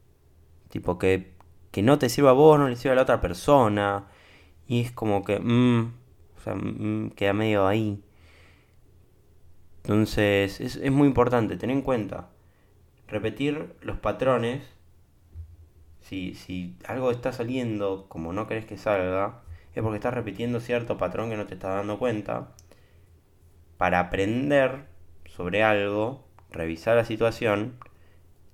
Tipo 0.70 0.98
que 0.98 1.32
que 1.72 1.82
no 1.82 1.98
te 2.00 2.10
sirva 2.10 2.32
a 2.32 2.34
vos, 2.34 2.60
no 2.60 2.68
le 2.68 2.76
sirva 2.76 2.94
a 2.94 2.96
la 2.98 3.02
otra 3.04 3.22
persona. 3.22 4.08
Y 4.68 4.82
es 4.82 4.92
como 4.92 5.24
que, 5.24 5.40
mmm, 5.40 5.94
mm, 6.46 7.10
queda 7.12 7.34
medio 7.34 7.68
ahí. 7.68 8.04
Entonces, 9.84 10.62
es, 10.62 10.76
es 10.76 10.92
muy 10.92 11.08
importante 11.08 11.58
tener 11.58 11.76
en 11.76 11.82
cuenta, 11.82 12.30
repetir 13.08 13.74
los 13.82 13.98
patrones. 13.98 14.64
Si, 16.02 16.36
si 16.36 16.76
algo 16.86 17.12
está 17.12 17.32
saliendo 17.32 18.06
como 18.10 18.34
no 18.34 18.48
querés 18.48 18.66
que 18.66 18.78
salga, 18.78 19.42
es 19.74 19.82
porque 19.82 19.98
estás 19.98 20.14
repitiendo 20.14 20.60
cierto 20.60 20.98
patrón 20.98 21.30
que 21.30 21.38
no 21.38 21.46
te 21.46 21.54
estás 21.54 21.76
dando 21.76 22.00
cuenta. 22.00 22.52
Para 23.78 24.00
aprender 24.00 24.88
sobre 25.26 25.64
algo, 25.64 26.28
revisar 26.52 26.98
la 26.98 27.06
situación, 27.06 27.78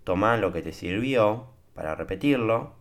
tomar 0.03 0.39
lo 0.39 0.53
que 0.53 0.61
te 0.61 0.73
sirvió 0.73 1.47
para 1.73 1.95
repetirlo 1.95 2.75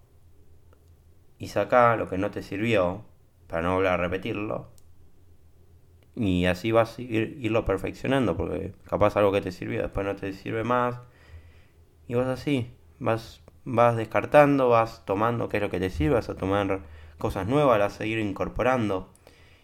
y 1.39 1.49
saca 1.49 1.97
lo 1.97 2.09
que 2.09 2.19
no 2.19 2.31
te 2.31 2.43
sirvió 2.43 3.05
para 3.47 3.63
no 3.63 3.75
volver 3.75 3.93
a 3.93 3.97
repetirlo. 3.97 4.69
Y 6.15 6.47
así 6.47 6.73
vas 6.73 6.99
a 6.99 7.03
ir, 7.03 7.37
irlo 7.41 7.65
perfeccionando, 7.65 8.37
porque 8.37 8.73
capaz 8.85 9.17
algo 9.17 9.33
que 9.33 9.43
te 9.43 9.53
sirvió 9.53 9.83
después 9.83 10.07
no 10.07 10.17
te 10.17 10.33
sirve 10.33 10.65
más. 10.65 10.99
Y 12.09 12.15
vas 12.15 12.29
así, 12.29 12.71
vas, 12.99 13.43
vas 13.67 13.97
descartando, 13.97 14.71
vas 14.71 15.05
tomando 15.05 15.49
qué 15.51 15.59
es 15.59 15.63
lo 15.63 15.71
que 15.71 15.81
te 15.81 15.91
sirve, 15.91 16.15
vas 16.15 16.31
a 16.31 16.37
tomar 16.37 16.81
cosas 17.19 17.47
nuevas, 17.47 17.79
vas 17.79 17.95
a 17.95 17.99
seguir 17.99 18.19
incorporando. 18.21 19.13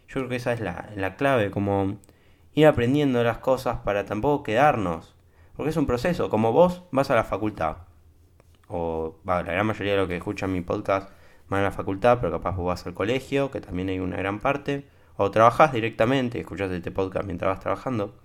Yo 0.08 0.14
creo 0.14 0.28
que 0.28 0.36
esa 0.36 0.52
es 0.52 0.60
la, 0.60 0.90
la 0.96 1.16
clave, 1.16 1.50
como 1.50 1.98
ir 2.52 2.66
aprendiendo 2.66 3.22
las 3.22 3.38
cosas 3.38 3.78
para 3.78 4.04
tampoco 4.04 4.42
quedarnos. 4.42 5.14
Porque 5.56 5.70
es 5.70 5.76
un 5.76 5.86
proceso, 5.86 6.28
como 6.28 6.52
vos 6.52 6.82
vas 6.90 7.10
a 7.10 7.14
la 7.14 7.24
facultad, 7.24 7.76
o 8.68 9.16
la 9.24 9.42
gran 9.42 9.66
mayoría 9.66 9.92
de 9.92 9.98
los 9.98 10.08
que 10.08 10.16
escuchan 10.16 10.52
mi 10.52 10.62
podcast 10.62 11.10
van 11.48 11.60
a 11.60 11.64
la 11.64 11.70
facultad, 11.70 12.18
pero 12.20 12.32
capaz 12.32 12.56
vos 12.56 12.66
vas 12.66 12.86
al 12.86 12.94
colegio, 12.94 13.50
que 13.50 13.60
también 13.60 13.88
hay 13.88 14.00
una 14.00 14.16
gran 14.16 14.40
parte, 14.40 14.88
o 15.16 15.30
trabajás 15.30 15.72
directamente, 15.72 16.40
escuchás 16.40 16.70
este 16.72 16.90
podcast 16.90 17.24
mientras 17.26 17.50
vas 17.50 17.60
trabajando, 17.60 18.18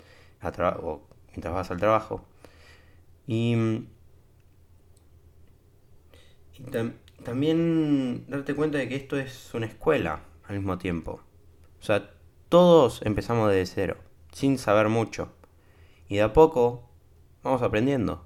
o 0.82 1.02
mientras 1.30 1.54
vas 1.54 1.70
al 1.70 1.78
trabajo. 1.78 2.26
Y, 3.28 3.84
también 7.24 8.26
darte 8.28 8.56
cuenta 8.56 8.78
de 8.78 8.88
que 8.88 8.96
esto 8.96 9.18
es 9.18 9.54
una 9.54 9.66
escuela 9.66 10.22
al 10.48 10.58
mismo 10.58 10.78
tiempo. 10.78 11.22
O 11.80 11.84
sea, 11.84 12.12
todos 12.50 13.02
empezamos 13.04 13.52
desde 13.52 13.74
cero, 13.74 13.98
sin 14.32 14.58
saber 14.58 14.90
mucho. 14.90 15.34
Y 16.08 16.16
de 16.16 16.24
a 16.24 16.34
poco 16.34 16.90
vamos 17.44 17.62
aprendiendo. 17.62 18.26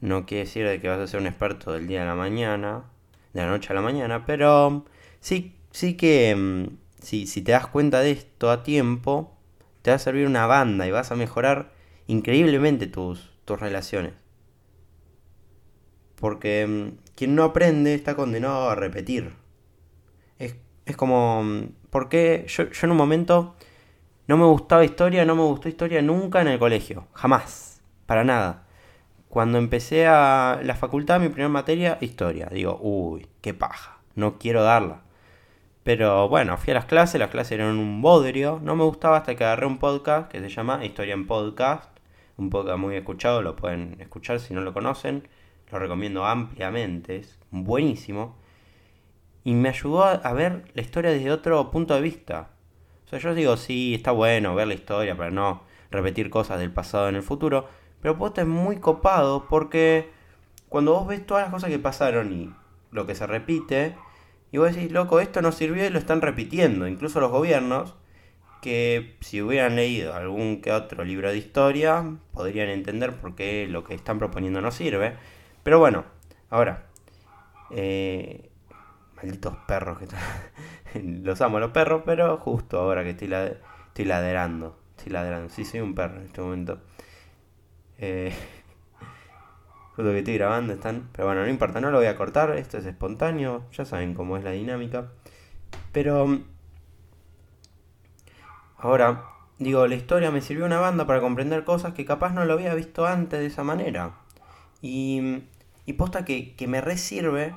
No 0.00 0.26
quiere 0.26 0.44
decir 0.44 0.66
de 0.66 0.80
que 0.80 0.88
vas 0.88 0.98
a 0.98 1.06
ser 1.06 1.20
un 1.20 1.26
experto 1.26 1.72
del 1.72 1.86
día 1.86 2.02
a 2.02 2.06
la 2.06 2.14
mañana, 2.14 2.84
de 3.32 3.40
la 3.40 3.48
noche 3.48 3.70
a 3.70 3.74
la 3.74 3.82
mañana, 3.82 4.26
pero 4.26 4.84
sí, 5.20 5.56
sí 5.70 5.96
que 5.96 6.34
mm, 6.36 6.76
si, 7.00 7.26
si 7.26 7.42
te 7.42 7.52
das 7.52 7.66
cuenta 7.66 8.00
de 8.00 8.10
esto 8.12 8.50
a 8.50 8.62
tiempo, 8.62 9.36
te 9.82 9.90
va 9.90 9.96
a 9.96 9.98
servir 9.98 10.26
una 10.26 10.46
banda 10.46 10.86
y 10.86 10.90
vas 10.90 11.12
a 11.12 11.16
mejorar 11.16 11.72
increíblemente 12.06 12.86
tus, 12.86 13.30
tus 13.44 13.60
relaciones. 13.60 14.14
Porque 16.16 16.66
mm, 16.66 17.01
quien 17.14 17.34
no 17.34 17.44
aprende 17.44 17.94
está 17.94 18.14
condenado 18.14 18.70
a 18.70 18.74
repetir. 18.74 19.32
Es, 20.38 20.56
es 20.86 20.96
como, 20.96 21.42
mm, 21.42 21.68
porque 21.90 22.44
yo, 22.48 22.70
yo 22.70 22.86
en 22.86 22.90
un 22.90 22.96
momento 22.96 23.54
no 24.28 24.36
me 24.36 24.44
gustaba 24.44 24.84
historia, 24.84 25.24
no 25.24 25.34
me 25.34 25.42
gustó 25.42 25.68
historia 25.68 26.00
nunca 26.00 26.40
en 26.40 26.48
el 26.48 26.58
colegio, 26.58 27.08
jamás, 27.12 27.82
para 28.06 28.24
nada. 28.24 28.64
Cuando 29.28 29.58
empecé 29.58 30.06
a 30.06 30.60
la 30.62 30.74
facultad, 30.74 31.20
mi 31.20 31.28
primera 31.28 31.48
materia, 31.48 31.98
historia. 32.00 32.48
Digo, 32.52 32.78
uy, 32.80 33.26
qué 33.40 33.54
paja, 33.54 33.98
no 34.14 34.38
quiero 34.38 34.62
darla. 34.62 35.02
Pero 35.82 36.28
bueno, 36.28 36.56
fui 36.58 36.70
a 36.70 36.74
las 36.74 36.84
clases, 36.84 37.18
las 37.18 37.30
clases 37.30 37.52
eran 37.52 37.78
un 37.78 38.02
bodrio. 38.02 38.60
No 38.62 38.76
me 38.76 38.84
gustaba 38.84 39.16
hasta 39.16 39.34
que 39.34 39.44
agarré 39.44 39.66
un 39.66 39.78
podcast 39.78 40.30
que 40.30 40.40
se 40.40 40.48
llama 40.48 40.84
Historia 40.84 41.14
en 41.14 41.26
Podcast. 41.26 41.90
Un 42.36 42.50
podcast 42.50 42.78
muy 42.78 42.94
escuchado, 42.94 43.42
lo 43.42 43.56
pueden 43.56 43.96
escuchar 44.00 44.38
si 44.38 44.54
no 44.54 44.60
lo 44.60 44.72
conocen. 44.72 45.26
Lo 45.72 45.78
recomiendo 45.78 46.26
ampliamente, 46.26 47.16
es 47.16 47.38
buenísimo. 47.50 48.36
Y 49.42 49.54
me 49.54 49.70
ayudó 49.70 50.04
a 50.04 50.32
ver 50.34 50.64
la 50.74 50.82
historia 50.82 51.10
desde 51.10 51.32
otro 51.32 51.70
punto 51.70 51.94
de 51.94 52.02
vista. 52.02 52.50
O 53.06 53.08
sea, 53.08 53.18
yo 53.18 53.34
digo, 53.34 53.56
sí, 53.56 53.94
está 53.94 54.12
bueno 54.12 54.54
ver 54.54 54.68
la 54.68 54.74
historia 54.74 55.16
para 55.16 55.30
no 55.30 55.62
repetir 55.90 56.28
cosas 56.30 56.60
del 56.60 56.70
pasado 56.70 57.08
en 57.08 57.16
el 57.16 57.22
futuro. 57.22 57.68
Pero 58.02 58.18
posta 58.18 58.42
es 58.42 58.46
muy 58.46 58.76
copado 58.76 59.48
porque 59.48 60.10
cuando 60.68 60.92
vos 60.92 61.06
ves 61.06 61.24
todas 61.24 61.44
las 61.44 61.52
cosas 61.52 61.70
que 61.70 61.78
pasaron 61.78 62.32
y 62.32 62.54
lo 62.90 63.06
que 63.06 63.14
se 63.14 63.26
repite, 63.26 63.96
y 64.50 64.58
vos 64.58 64.74
decís, 64.74 64.92
loco, 64.92 65.20
esto 65.20 65.40
no 65.40 65.52
sirvió 65.52 65.86
y 65.86 65.90
lo 65.90 65.98
están 65.98 66.20
repitiendo. 66.20 66.86
Incluso 66.86 67.18
los 67.20 67.30
gobiernos, 67.30 67.94
que 68.60 69.16
si 69.20 69.40
hubieran 69.40 69.76
leído 69.76 70.14
algún 70.14 70.60
que 70.60 70.70
otro 70.70 71.02
libro 71.02 71.30
de 71.30 71.38
historia, 71.38 72.18
podrían 72.34 72.68
entender 72.68 73.16
por 73.16 73.34
qué 73.34 73.66
lo 73.68 73.84
que 73.84 73.94
están 73.94 74.18
proponiendo 74.18 74.60
no 74.60 74.70
sirve. 74.70 75.16
Pero 75.62 75.78
bueno, 75.78 76.04
ahora, 76.50 76.86
eh, 77.70 78.50
malditos 79.16 79.56
perros 79.66 79.98
que 79.98 81.00
los 81.02 81.40
amo 81.40 81.60
los 81.60 81.70
perros, 81.70 82.02
pero 82.04 82.36
justo 82.38 82.80
ahora 82.80 83.04
que 83.04 83.10
estoy, 83.10 83.32
estoy 83.32 84.04
laderando, 84.04 84.78
estoy 84.96 85.12
laderando, 85.12 85.48
sí 85.48 85.64
soy 85.64 85.80
un 85.80 85.94
perro 85.94 86.16
en 86.16 86.26
este 86.26 86.40
momento. 86.40 86.80
Eh, 87.98 88.32
justo 89.96 90.10
que 90.10 90.18
estoy 90.18 90.34
grabando 90.34 90.72
están. 90.72 91.08
Pero 91.12 91.28
bueno, 91.28 91.42
no 91.42 91.48
importa, 91.48 91.80
no 91.80 91.90
lo 91.90 91.98
voy 91.98 92.06
a 92.06 92.16
cortar. 92.16 92.56
Esto 92.56 92.78
es 92.78 92.86
espontáneo. 92.86 93.64
Ya 93.72 93.84
saben 93.84 94.14
cómo 94.14 94.36
es 94.36 94.44
la 94.44 94.50
dinámica. 94.50 95.12
Pero. 95.92 96.40
Ahora, 98.76 99.24
digo, 99.58 99.86
la 99.86 99.94
historia 99.94 100.32
me 100.32 100.40
sirvió 100.40 100.66
una 100.66 100.80
banda 100.80 101.06
para 101.06 101.20
comprender 101.20 101.64
cosas 101.64 101.94
que 101.94 102.04
capaz 102.04 102.32
no 102.32 102.44
lo 102.44 102.54
había 102.54 102.74
visto 102.74 103.06
antes 103.06 103.38
de 103.38 103.46
esa 103.46 103.62
manera. 103.62 104.14
Y. 104.82 105.44
Y 105.86 105.94
posta 105.94 106.24
que, 106.24 106.54
que 106.54 106.66
me 106.68 106.80
resirve. 106.82 107.54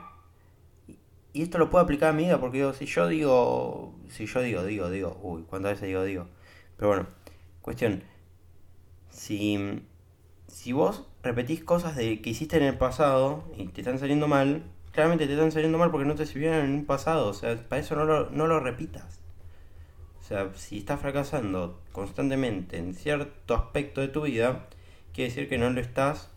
Y 1.34 1.42
esto 1.42 1.58
lo 1.58 1.70
puedo 1.70 1.84
aplicar 1.84 2.10
a 2.10 2.14
mi 2.14 2.24
vida 2.24 2.40
porque 2.40 2.60
digo, 2.60 2.74
si 2.74 2.86
yo 2.86 3.08
digo. 3.08 3.96
Si 4.10 4.26
yo 4.26 4.42
digo, 4.42 4.64
digo, 4.64 4.90
digo. 4.90 5.20
Uy, 5.22 5.44
¿cuántas 5.44 5.74
veces 5.74 5.88
digo, 5.88 6.04
digo? 6.04 6.28
Pero 6.78 6.88
bueno, 6.88 7.08
cuestión. 7.62 8.04
Si 9.10 9.82
si 10.56 10.72
vos 10.72 11.06
repetís 11.22 11.64
cosas 11.64 11.98
de 11.98 12.22
que 12.22 12.30
hiciste 12.30 12.56
en 12.56 12.64
el 12.64 12.78
pasado 12.78 13.44
y 13.58 13.68
te 13.68 13.82
están 13.82 14.00
saliendo 14.00 14.28
mal, 14.30 14.64
claramente 14.92 15.28
te 15.28 15.34
están 15.34 15.52
saliendo 15.52 15.78
mal 15.78 15.92
porque 15.92 16.08
no 16.08 16.16
te 16.16 16.26
sirvieron 16.26 16.66
en 16.66 16.72
un 16.72 16.86
pasado. 16.86 17.28
O 17.28 17.34
sea, 17.34 17.56
para 17.68 17.82
eso 17.82 17.96
no 17.96 18.06
lo, 18.06 18.30
no 18.30 18.48
lo 18.48 18.62
repitas. 18.62 19.20
O 20.20 20.24
sea, 20.24 20.52
si 20.56 20.78
estás 20.78 21.02
fracasando 21.02 21.82
constantemente 21.92 22.78
en 22.78 22.94
cierto 22.94 23.54
aspecto 23.54 24.02
de 24.02 24.08
tu 24.08 24.22
vida, 24.22 24.68
quiere 25.14 25.30
decir 25.30 25.50
que 25.50 25.58
no 25.58 25.70
lo 25.70 25.82
estás 25.82 26.32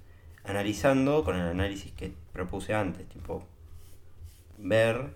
analizando 0.48 1.24
con 1.24 1.36
el 1.36 1.46
análisis 1.46 1.92
que 1.92 2.12
propuse 2.32 2.74
antes. 2.74 3.08
Tipo, 3.08 3.44
ver 4.56 5.14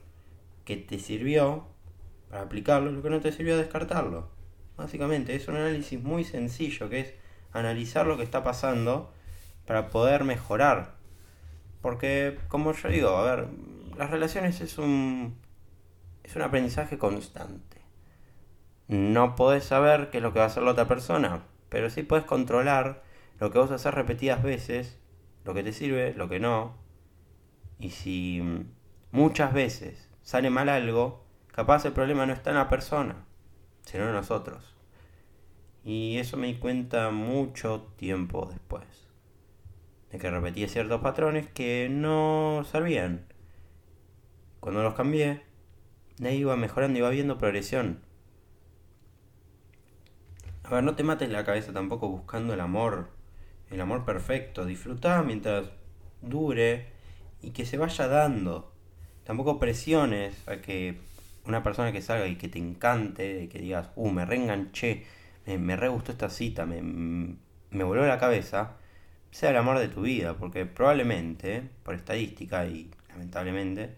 qué 0.65 0.77
te 0.77 0.99
sirvió 0.99 1.67
para 2.31 2.43
aplicarlo 2.43 2.91
y 2.91 2.95
lo 2.95 3.03
que 3.03 3.11
no 3.11 3.21
te 3.21 3.33
sirvió 3.33 3.57
descartarlo. 3.57 4.29
Básicamente, 4.77 5.35
es 5.35 5.49
un 5.49 5.57
análisis 5.57 6.03
muy 6.03 6.25
sencillo 6.25 6.89
que 6.89 7.01
es 7.01 7.15
analizar 7.53 8.07
lo 8.07 8.17
que 8.17 8.23
está 8.23 8.43
pasando 8.43 9.13
para 9.67 9.91
poder 9.91 10.25
mejorar. 10.25 10.95
Porque, 11.81 12.39
como 12.49 12.73
yo 12.73 12.89
digo, 12.89 13.09
a 13.11 13.23
ver, 13.25 13.49
las 13.97 14.11
relaciones 14.11 14.61
es 14.61 14.79
un, 14.79 15.37
es 16.23 16.37
un 16.37 16.43
aprendizaje 16.43 16.99
constante. 16.99 17.79
No 18.89 19.35
podés 19.37 19.65
saber 19.65 20.11
qué 20.11 20.19
es 20.19 20.23
lo 20.23 20.33
que 20.33 20.39
va 20.39 20.47
a 20.47 20.49
hacer 20.49 20.63
la 20.63 20.73
otra 20.73 20.89
persona, 20.89 21.43
pero 21.69 21.91
sí 21.91 22.03
puedes 22.03 22.25
controlar 22.25 23.03
lo 23.41 23.51
que 23.51 23.59
vas 23.59 23.71
a 23.71 23.77
hacer 23.77 23.95
repetidas 23.95 24.43
veces, 24.43 24.99
lo 25.45 25.55
que 25.55 25.63
te 25.63 25.73
sirve, 25.73 26.15
lo 26.15 26.29
que 26.29 26.41
no. 26.41 26.77
Y 27.79 27.91
si 27.91 28.43
muchas 29.11 29.53
veces 29.53 30.09
sale 30.23 30.51
mal 30.51 30.69
algo, 30.69 31.25
capaz 31.49 31.85
el 31.85 31.93
problema 31.93 32.27
no 32.27 32.33
está 32.33 32.51
en 32.51 32.57
la 32.57 32.69
persona, 32.69 33.25
sino 33.85 34.07
en 34.07 34.13
nosotros. 34.13 34.75
Y 35.85 36.19
eso 36.19 36.37
me 36.37 36.47
di 36.47 36.55
cuenta 36.55 37.11
mucho 37.11 37.93
tiempo 37.97 38.49
después. 38.51 38.85
De 40.11 40.19
que 40.19 40.31
repetía 40.31 40.69
ciertos 40.69 41.01
patrones 41.01 41.49
que 41.49 41.89
no 41.91 42.65
servían. 42.71 43.27
Cuando 44.61 44.83
los 44.83 44.95
cambié, 44.95 45.43
ahí 46.23 46.39
iba 46.39 46.57
mejorando, 46.57 46.99
iba 46.99 47.11
viendo 47.11 47.39
progresión. 47.39 48.01
A 50.63 50.71
ver, 50.71 50.85
no 50.85 50.95
te 50.95 51.03
mates 51.03 51.31
la 51.31 51.45
cabeza 51.45 51.73
tampoco 51.73 52.09
buscando 52.09 52.55
el 52.55 52.61
amor. 52.61 53.09
El 53.73 53.81
amor 53.81 54.05
perfecto. 54.05 54.65
Disfruta 54.65 55.23
mientras 55.23 55.71
dure 56.21 56.87
y 57.41 57.51
que 57.51 57.65
se 57.65 57.79
vaya 57.79 58.07
dando. 58.07 58.73
Tampoco 59.25 59.59
presiones 59.59 60.47
a 60.47 60.57
que 60.57 61.01
una 61.47 61.63
persona 61.63 61.91
que 61.91 62.03
salga 62.03 62.27
y 62.27 62.37
que 62.37 62.49
te 62.49 62.59
encante, 62.59 63.49
que 63.49 63.59
digas, 63.59 63.91
uh, 63.97 64.11
me 64.11 64.25
reenganché 64.25 65.05
me, 65.47 65.77
re 65.77 65.89
gustó 65.89 66.13
esta 66.13 66.31
cita, 66.31 66.67
me, 66.67 66.83
me 66.83 67.85
voló 67.85 68.07
la 68.07 68.19
cabeza, 68.19 68.77
sea 69.31 69.51
el 69.51 69.57
amor 69.57 69.79
de 69.79 69.89
tu 69.89 70.03
vida, 70.03 70.37
porque 70.37 70.67
probablemente, 70.67 71.69
por 71.83 71.95
estadística 71.95 72.67
y 72.67 72.91
lamentablemente, 73.09 73.97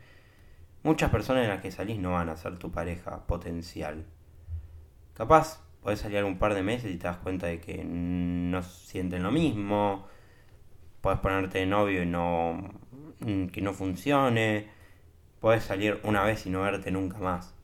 muchas 0.83 1.11
personas 1.11 1.45
en 1.45 1.51
las 1.51 1.61
que 1.61 1.71
salís 1.71 1.99
no 1.99 2.13
van 2.13 2.29
a 2.29 2.37
ser 2.37 2.59
tu 2.59 2.71
pareja 2.71 3.27
potencial. 3.27 4.05
Capaz 5.15 5.61
podés 5.85 6.01
salir 6.01 6.25
un 6.25 6.39
par 6.39 6.55
de 6.55 6.63
meses 6.63 6.91
y 6.91 6.97
te 6.97 7.07
das 7.07 7.19
cuenta 7.19 7.47
de 7.47 7.61
que 7.61 7.85
no 7.85 8.63
sienten 8.63 9.23
lo 9.23 9.31
mismo, 9.31 10.07
podés 11.03 11.21
ponerte 11.21 11.59
de 11.59 11.67
novio 11.67 12.03
y 12.03 12.07
no 12.07 12.71
que 13.53 13.61
no 13.61 13.73
funcione, 13.75 14.69
podés 15.41 15.65
salir 15.65 16.01
una 16.03 16.25
vez 16.25 16.47
y 16.47 16.51
no 16.51 16.63
verte 16.63 16.91
nunca 16.91 17.19
más. 17.19 17.55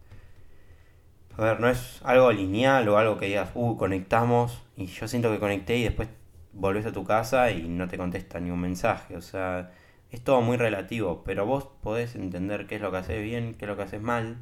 A 1.37 1.43
ver, 1.43 1.61
no 1.61 1.69
es 1.71 2.01
algo 2.05 2.31
lineal 2.33 2.89
o 2.89 2.99
algo 2.99 3.17
que 3.19 3.27
digas, 3.27 3.51
uh, 3.55 3.77
conectamos 3.79 4.63
y 4.77 4.87
yo 4.87 5.09
siento 5.09 5.31
que 5.33 5.39
conecté 5.39 5.79
y 5.79 5.85
después 5.85 6.09
volvés 6.53 6.85
a 6.87 6.93
tu 6.93 7.05
casa 7.05 7.51
y 7.51 7.69
no 7.69 7.89
te 7.89 7.97
contesta 7.97 8.39
ni 8.41 8.51
un 8.51 8.61
mensaje. 8.61 9.17
O 9.17 9.23
sea, 9.23 9.71
es 10.11 10.23
todo 10.23 10.43
muy 10.43 10.59
relativo, 10.59 11.23
pero 11.25 11.47
vos 11.47 11.69
podés 11.83 12.15
entender 12.17 12.67
qué 12.67 12.77
es 12.77 12.83
lo 12.83 12.91
que 12.91 12.99
haces 12.99 13.23
bien, 13.23 13.55
qué 13.55 13.65
es 13.65 13.69
lo 13.69 13.77
que 13.77 13.83
haces 13.85 14.03
mal, 14.03 14.37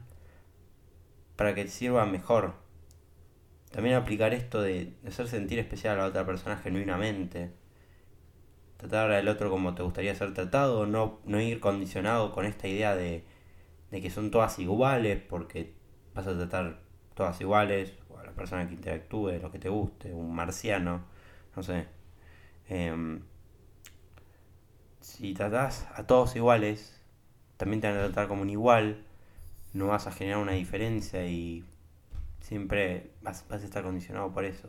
para 1.36 1.54
que 1.54 1.64
te 1.64 1.70
sirva 1.70 2.06
mejor. 2.06 2.67
También 3.72 3.96
aplicar 3.96 4.34
esto 4.34 4.62
de 4.62 4.94
hacer 5.06 5.28
sentir 5.28 5.58
especial 5.58 5.98
a 5.98 6.02
la 6.02 6.08
otra 6.08 6.24
persona 6.26 6.56
genuinamente. 6.56 7.52
Tratar 8.78 9.10
al 9.12 9.28
otro 9.28 9.50
como 9.50 9.74
te 9.74 9.82
gustaría 9.82 10.14
ser 10.14 10.34
tratado, 10.34 10.86
no, 10.86 11.20
no 11.24 11.40
ir 11.40 11.60
condicionado 11.60 12.32
con 12.32 12.46
esta 12.46 12.68
idea 12.68 12.94
de, 12.94 13.24
de 13.90 14.00
que 14.00 14.10
son 14.10 14.30
todas 14.30 14.58
iguales 14.58 15.20
porque 15.28 15.74
vas 16.14 16.26
a 16.26 16.36
tratar 16.36 16.80
todas 17.14 17.40
iguales, 17.40 17.92
o 18.10 18.18
a 18.18 18.24
la 18.24 18.32
persona 18.32 18.68
que 18.68 18.74
interactúe, 18.74 19.40
lo 19.42 19.50
que 19.50 19.58
te 19.58 19.68
guste, 19.68 20.12
un 20.12 20.34
marciano, 20.34 21.02
no 21.56 21.62
sé. 21.62 21.86
Em, 22.68 23.22
si 25.00 25.34
tratás 25.34 25.86
a 25.94 26.06
todos 26.06 26.36
iguales, 26.36 27.00
también 27.56 27.80
te 27.80 27.88
van 27.88 27.96
a 27.96 28.04
tratar 28.04 28.28
como 28.28 28.42
un 28.42 28.50
igual, 28.50 29.04
no 29.72 29.88
vas 29.88 30.06
a 30.06 30.12
generar 30.12 30.38
una 30.38 30.52
diferencia 30.52 31.26
y 31.26 31.64
siempre 32.48 33.10
vas, 33.20 33.44
a 33.50 33.56
estar 33.56 33.82
condicionado 33.82 34.32
por 34.32 34.44
eso. 34.44 34.68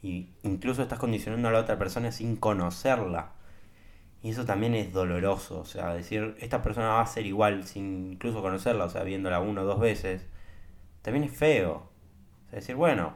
Y 0.00 0.30
incluso 0.42 0.82
estás 0.82 0.98
condicionando 0.98 1.48
a 1.48 1.52
la 1.52 1.60
otra 1.60 1.78
persona 1.78 2.12
sin 2.12 2.36
conocerla. 2.36 3.32
Y 4.22 4.30
eso 4.30 4.44
también 4.44 4.74
es 4.74 4.92
doloroso, 4.92 5.60
o 5.60 5.64
sea, 5.64 5.94
decir, 5.94 6.36
esta 6.40 6.62
persona 6.62 6.88
va 6.88 7.00
a 7.00 7.06
ser 7.06 7.26
igual 7.26 7.66
sin 7.66 8.12
incluso 8.12 8.42
conocerla, 8.42 8.84
o 8.84 8.90
sea, 8.90 9.02
viéndola 9.02 9.40
uno 9.40 9.62
o 9.62 9.64
dos 9.64 9.80
veces 9.80 10.26
también 11.02 11.24
es 11.24 11.36
feo. 11.36 11.88
O 12.46 12.50
sea, 12.50 12.58
decir, 12.60 12.76
bueno, 12.76 13.14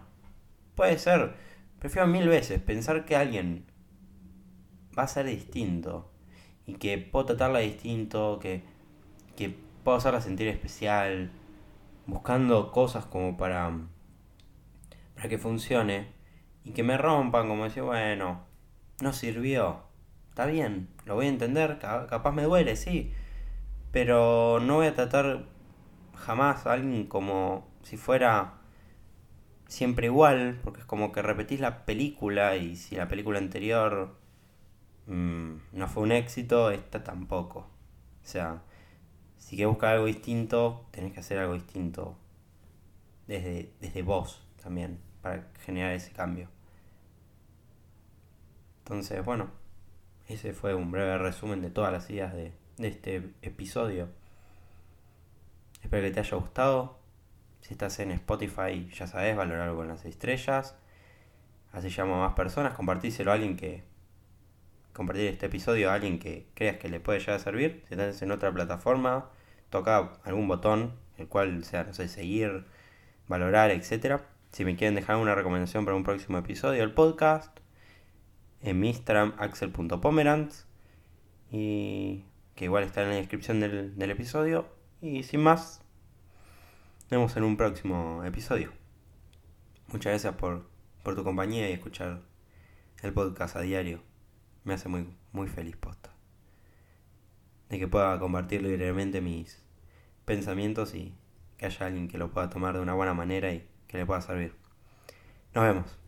puede 0.74 0.98
ser, 0.98 1.34
prefiero 1.78 2.06
mil 2.08 2.28
veces 2.28 2.60
pensar 2.60 3.04
que 3.04 3.16
alguien 3.16 3.66
va 4.98 5.04
a 5.04 5.08
ser 5.08 5.26
distinto 5.26 6.10
y 6.66 6.74
que 6.74 6.98
puedo 6.98 7.26
tratarla 7.26 7.58
distinto, 7.60 8.38
que, 8.40 8.62
que 9.36 9.54
puedo 9.84 9.98
hacerla 9.98 10.22
sentir 10.22 10.48
especial, 10.48 11.30
buscando 12.06 12.70
cosas 12.72 13.06
como 13.06 13.36
para, 13.36 13.72
para 15.14 15.28
que 15.28 15.38
funcione 15.38 16.08
y 16.64 16.72
que 16.72 16.82
me 16.82 16.96
rompan 16.96 17.48
como 17.48 17.64
decir, 17.64 17.82
bueno, 17.82 18.44
no 19.00 19.12
sirvió. 19.12 19.82
Está 20.30 20.46
bien, 20.46 20.88
lo 21.04 21.14
voy 21.14 21.26
a 21.26 21.28
entender, 21.28 21.78
capaz 21.78 22.32
me 22.32 22.42
duele, 22.42 22.76
sí. 22.76 23.12
Pero 23.92 24.60
no 24.60 24.76
voy 24.76 24.86
a 24.86 24.94
tratar 24.94 25.44
jamás 26.16 26.66
a 26.66 26.72
alguien 26.72 27.06
como 27.06 27.68
si 27.82 27.96
fuera 27.96 28.54
siempre 29.68 30.06
igual, 30.06 30.60
porque 30.64 30.80
es 30.80 30.86
como 30.86 31.12
que 31.12 31.22
repetís 31.22 31.60
la 31.60 31.84
película 31.84 32.56
y 32.56 32.76
si 32.76 32.96
la 32.96 33.08
película 33.08 33.38
anterior 33.38 34.16
mm, 35.06 35.54
no 35.72 35.88
fue 35.88 36.02
un 36.02 36.12
éxito, 36.12 36.70
esta 36.70 37.04
tampoco. 37.04 37.60
O 37.60 38.26
sea, 38.26 38.62
si 39.38 39.56
quieres 39.56 39.72
buscar 39.72 39.94
algo 39.94 40.06
distinto, 40.06 40.86
tenés 40.90 41.12
que 41.12 41.20
hacer 41.20 41.38
algo 41.38 41.54
distinto 41.54 42.16
desde, 43.26 43.70
desde 43.80 44.02
vos 44.02 44.42
también, 44.62 44.98
para 45.22 45.46
generar 45.64 45.92
ese 45.92 46.12
cambio. 46.12 46.48
Entonces, 48.84 49.24
bueno, 49.24 49.50
ese 50.28 50.52
fue 50.52 50.74
un 50.74 50.90
breve 50.90 51.18
resumen 51.18 51.60
de 51.62 51.70
todas 51.70 51.92
las 51.92 52.08
ideas 52.10 52.34
de, 52.34 52.52
este 52.78 53.30
episodio. 53.42 54.08
Espero 55.82 56.02
que 56.02 56.10
te 56.10 56.20
haya 56.20 56.36
gustado. 56.36 56.98
Si 57.60 57.72
estás 57.72 57.98
en 58.00 58.10
Spotify, 58.10 58.90
ya 58.92 59.06
sabes, 59.06 59.36
valorarlo 59.36 59.76
con 59.76 59.88
las 59.88 60.04
estrellas. 60.04 60.74
Así 61.72 61.88
llamo 61.88 62.16
a 62.16 62.28
más 62.28 62.34
personas. 62.34 62.74
Compartíselo 62.74 63.30
a 63.30 63.34
alguien 63.34 63.56
que. 63.56 63.84
Compartir 64.94 65.26
este 65.26 65.46
episodio 65.46 65.90
a 65.90 65.94
alguien 65.94 66.18
que 66.18 66.46
creas 66.54 66.78
que 66.78 66.88
le 66.88 67.00
puede 67.00 67.18
llegar 67.18 67.36
a 67.36 67.38
servir. 67.40 67.84
Si 67.88 67.94
estás 67.94 68.22
en 68.22 68.30
otra 68.30 68.50
plataforma, 68.52 69.28
toca 69.68 70.12
algún 70.24 70.48
botón, 70.48 70.94
el 71.18 71.28
cual 71.28 71.64
sea, 71.64 71.84
no 71.84 71.92
sé, 71.92 72.08
seguir, 72.08 72.64
valorar, 73.28 73.70
etc. 73.70 74.22
Si 74.52 74.64
me 74.64 74.76
quieren 74.76 74.94
dejar 74.94 75.16
una 75.16 75.34
recomendación 75.34 75.84
para 75.84 75.96
un 75.96 76.04
próximo 76.04 76.38
episodio 76.38 76.80
del 76.80 76.92
podcast, 76.92 77.58
en 78.62 78.80
mi 78.80 78.88
Instagram 78.88 79.34
axel.pomerantz 79.38 80.64
y 81.50 82.24
que 82.54 82.64
igual 82.64 82.84
está 82.84 83.02
en 83.02 83.10
la 83.10 83.16
descripción 83.16 83.60
del, 83.60 83.96
del 83.96 84.10
episodio. 84.10 84.66
Y 85.02 85.22
sin 85.24 85.42
más, 85.42 85.82
nos 87.02 87.10
vemos 87.10 87.36
en 87.36 87.44
un 87.44 87.56
próximo 87.56 88.24
episodio. 88.24 88.72
Muchas 89.88 90.12
gracias 90.12 90.34
por, 90.36 90.66
por 91.02 91.14
tu 91.14 91.24
compañía 91.24 91.68
y 91.68 91.72
escuchar 91.72 92.22
el 93.02 93.12
podcast 93.12 93.56
a 93.56 93.60
diario. 93.60 94.13
Me 94.64 94.74
hace 94.74 94.88
muy, 94.88 95.06
muy 95.32 95.48
feliz 95.48 95.76
posta. 95.76 96.10
De 97.68 97.78
que 97.78 97.88
pueda 97.88 98.18
compartir 98.18 98.62
libremente 98.62 99.20
mis 99.20 99.62
pensamientos 100.24 100.94
y 100.94 101.14
que 101.56 101.66
haya 101.66 101.86
alguien 101.86 102.08
que 102.08 102.18
lo 102.18 102.30
pueda 102.30 102.50
tomar 102.50 102.74
de 102.74 102.80
una 102.80 102.94
buena 102.94 103.14
manera 103.14 103.52
y 103.52 103.68
que 103.86 103.98
le 103.98 104.06
pueda 104.06 104.20
servir. 104.20 104.54
Nos 105.54 105.64
vemos. 105.64 105.98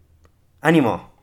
¡Ánimo! 0.60 1.15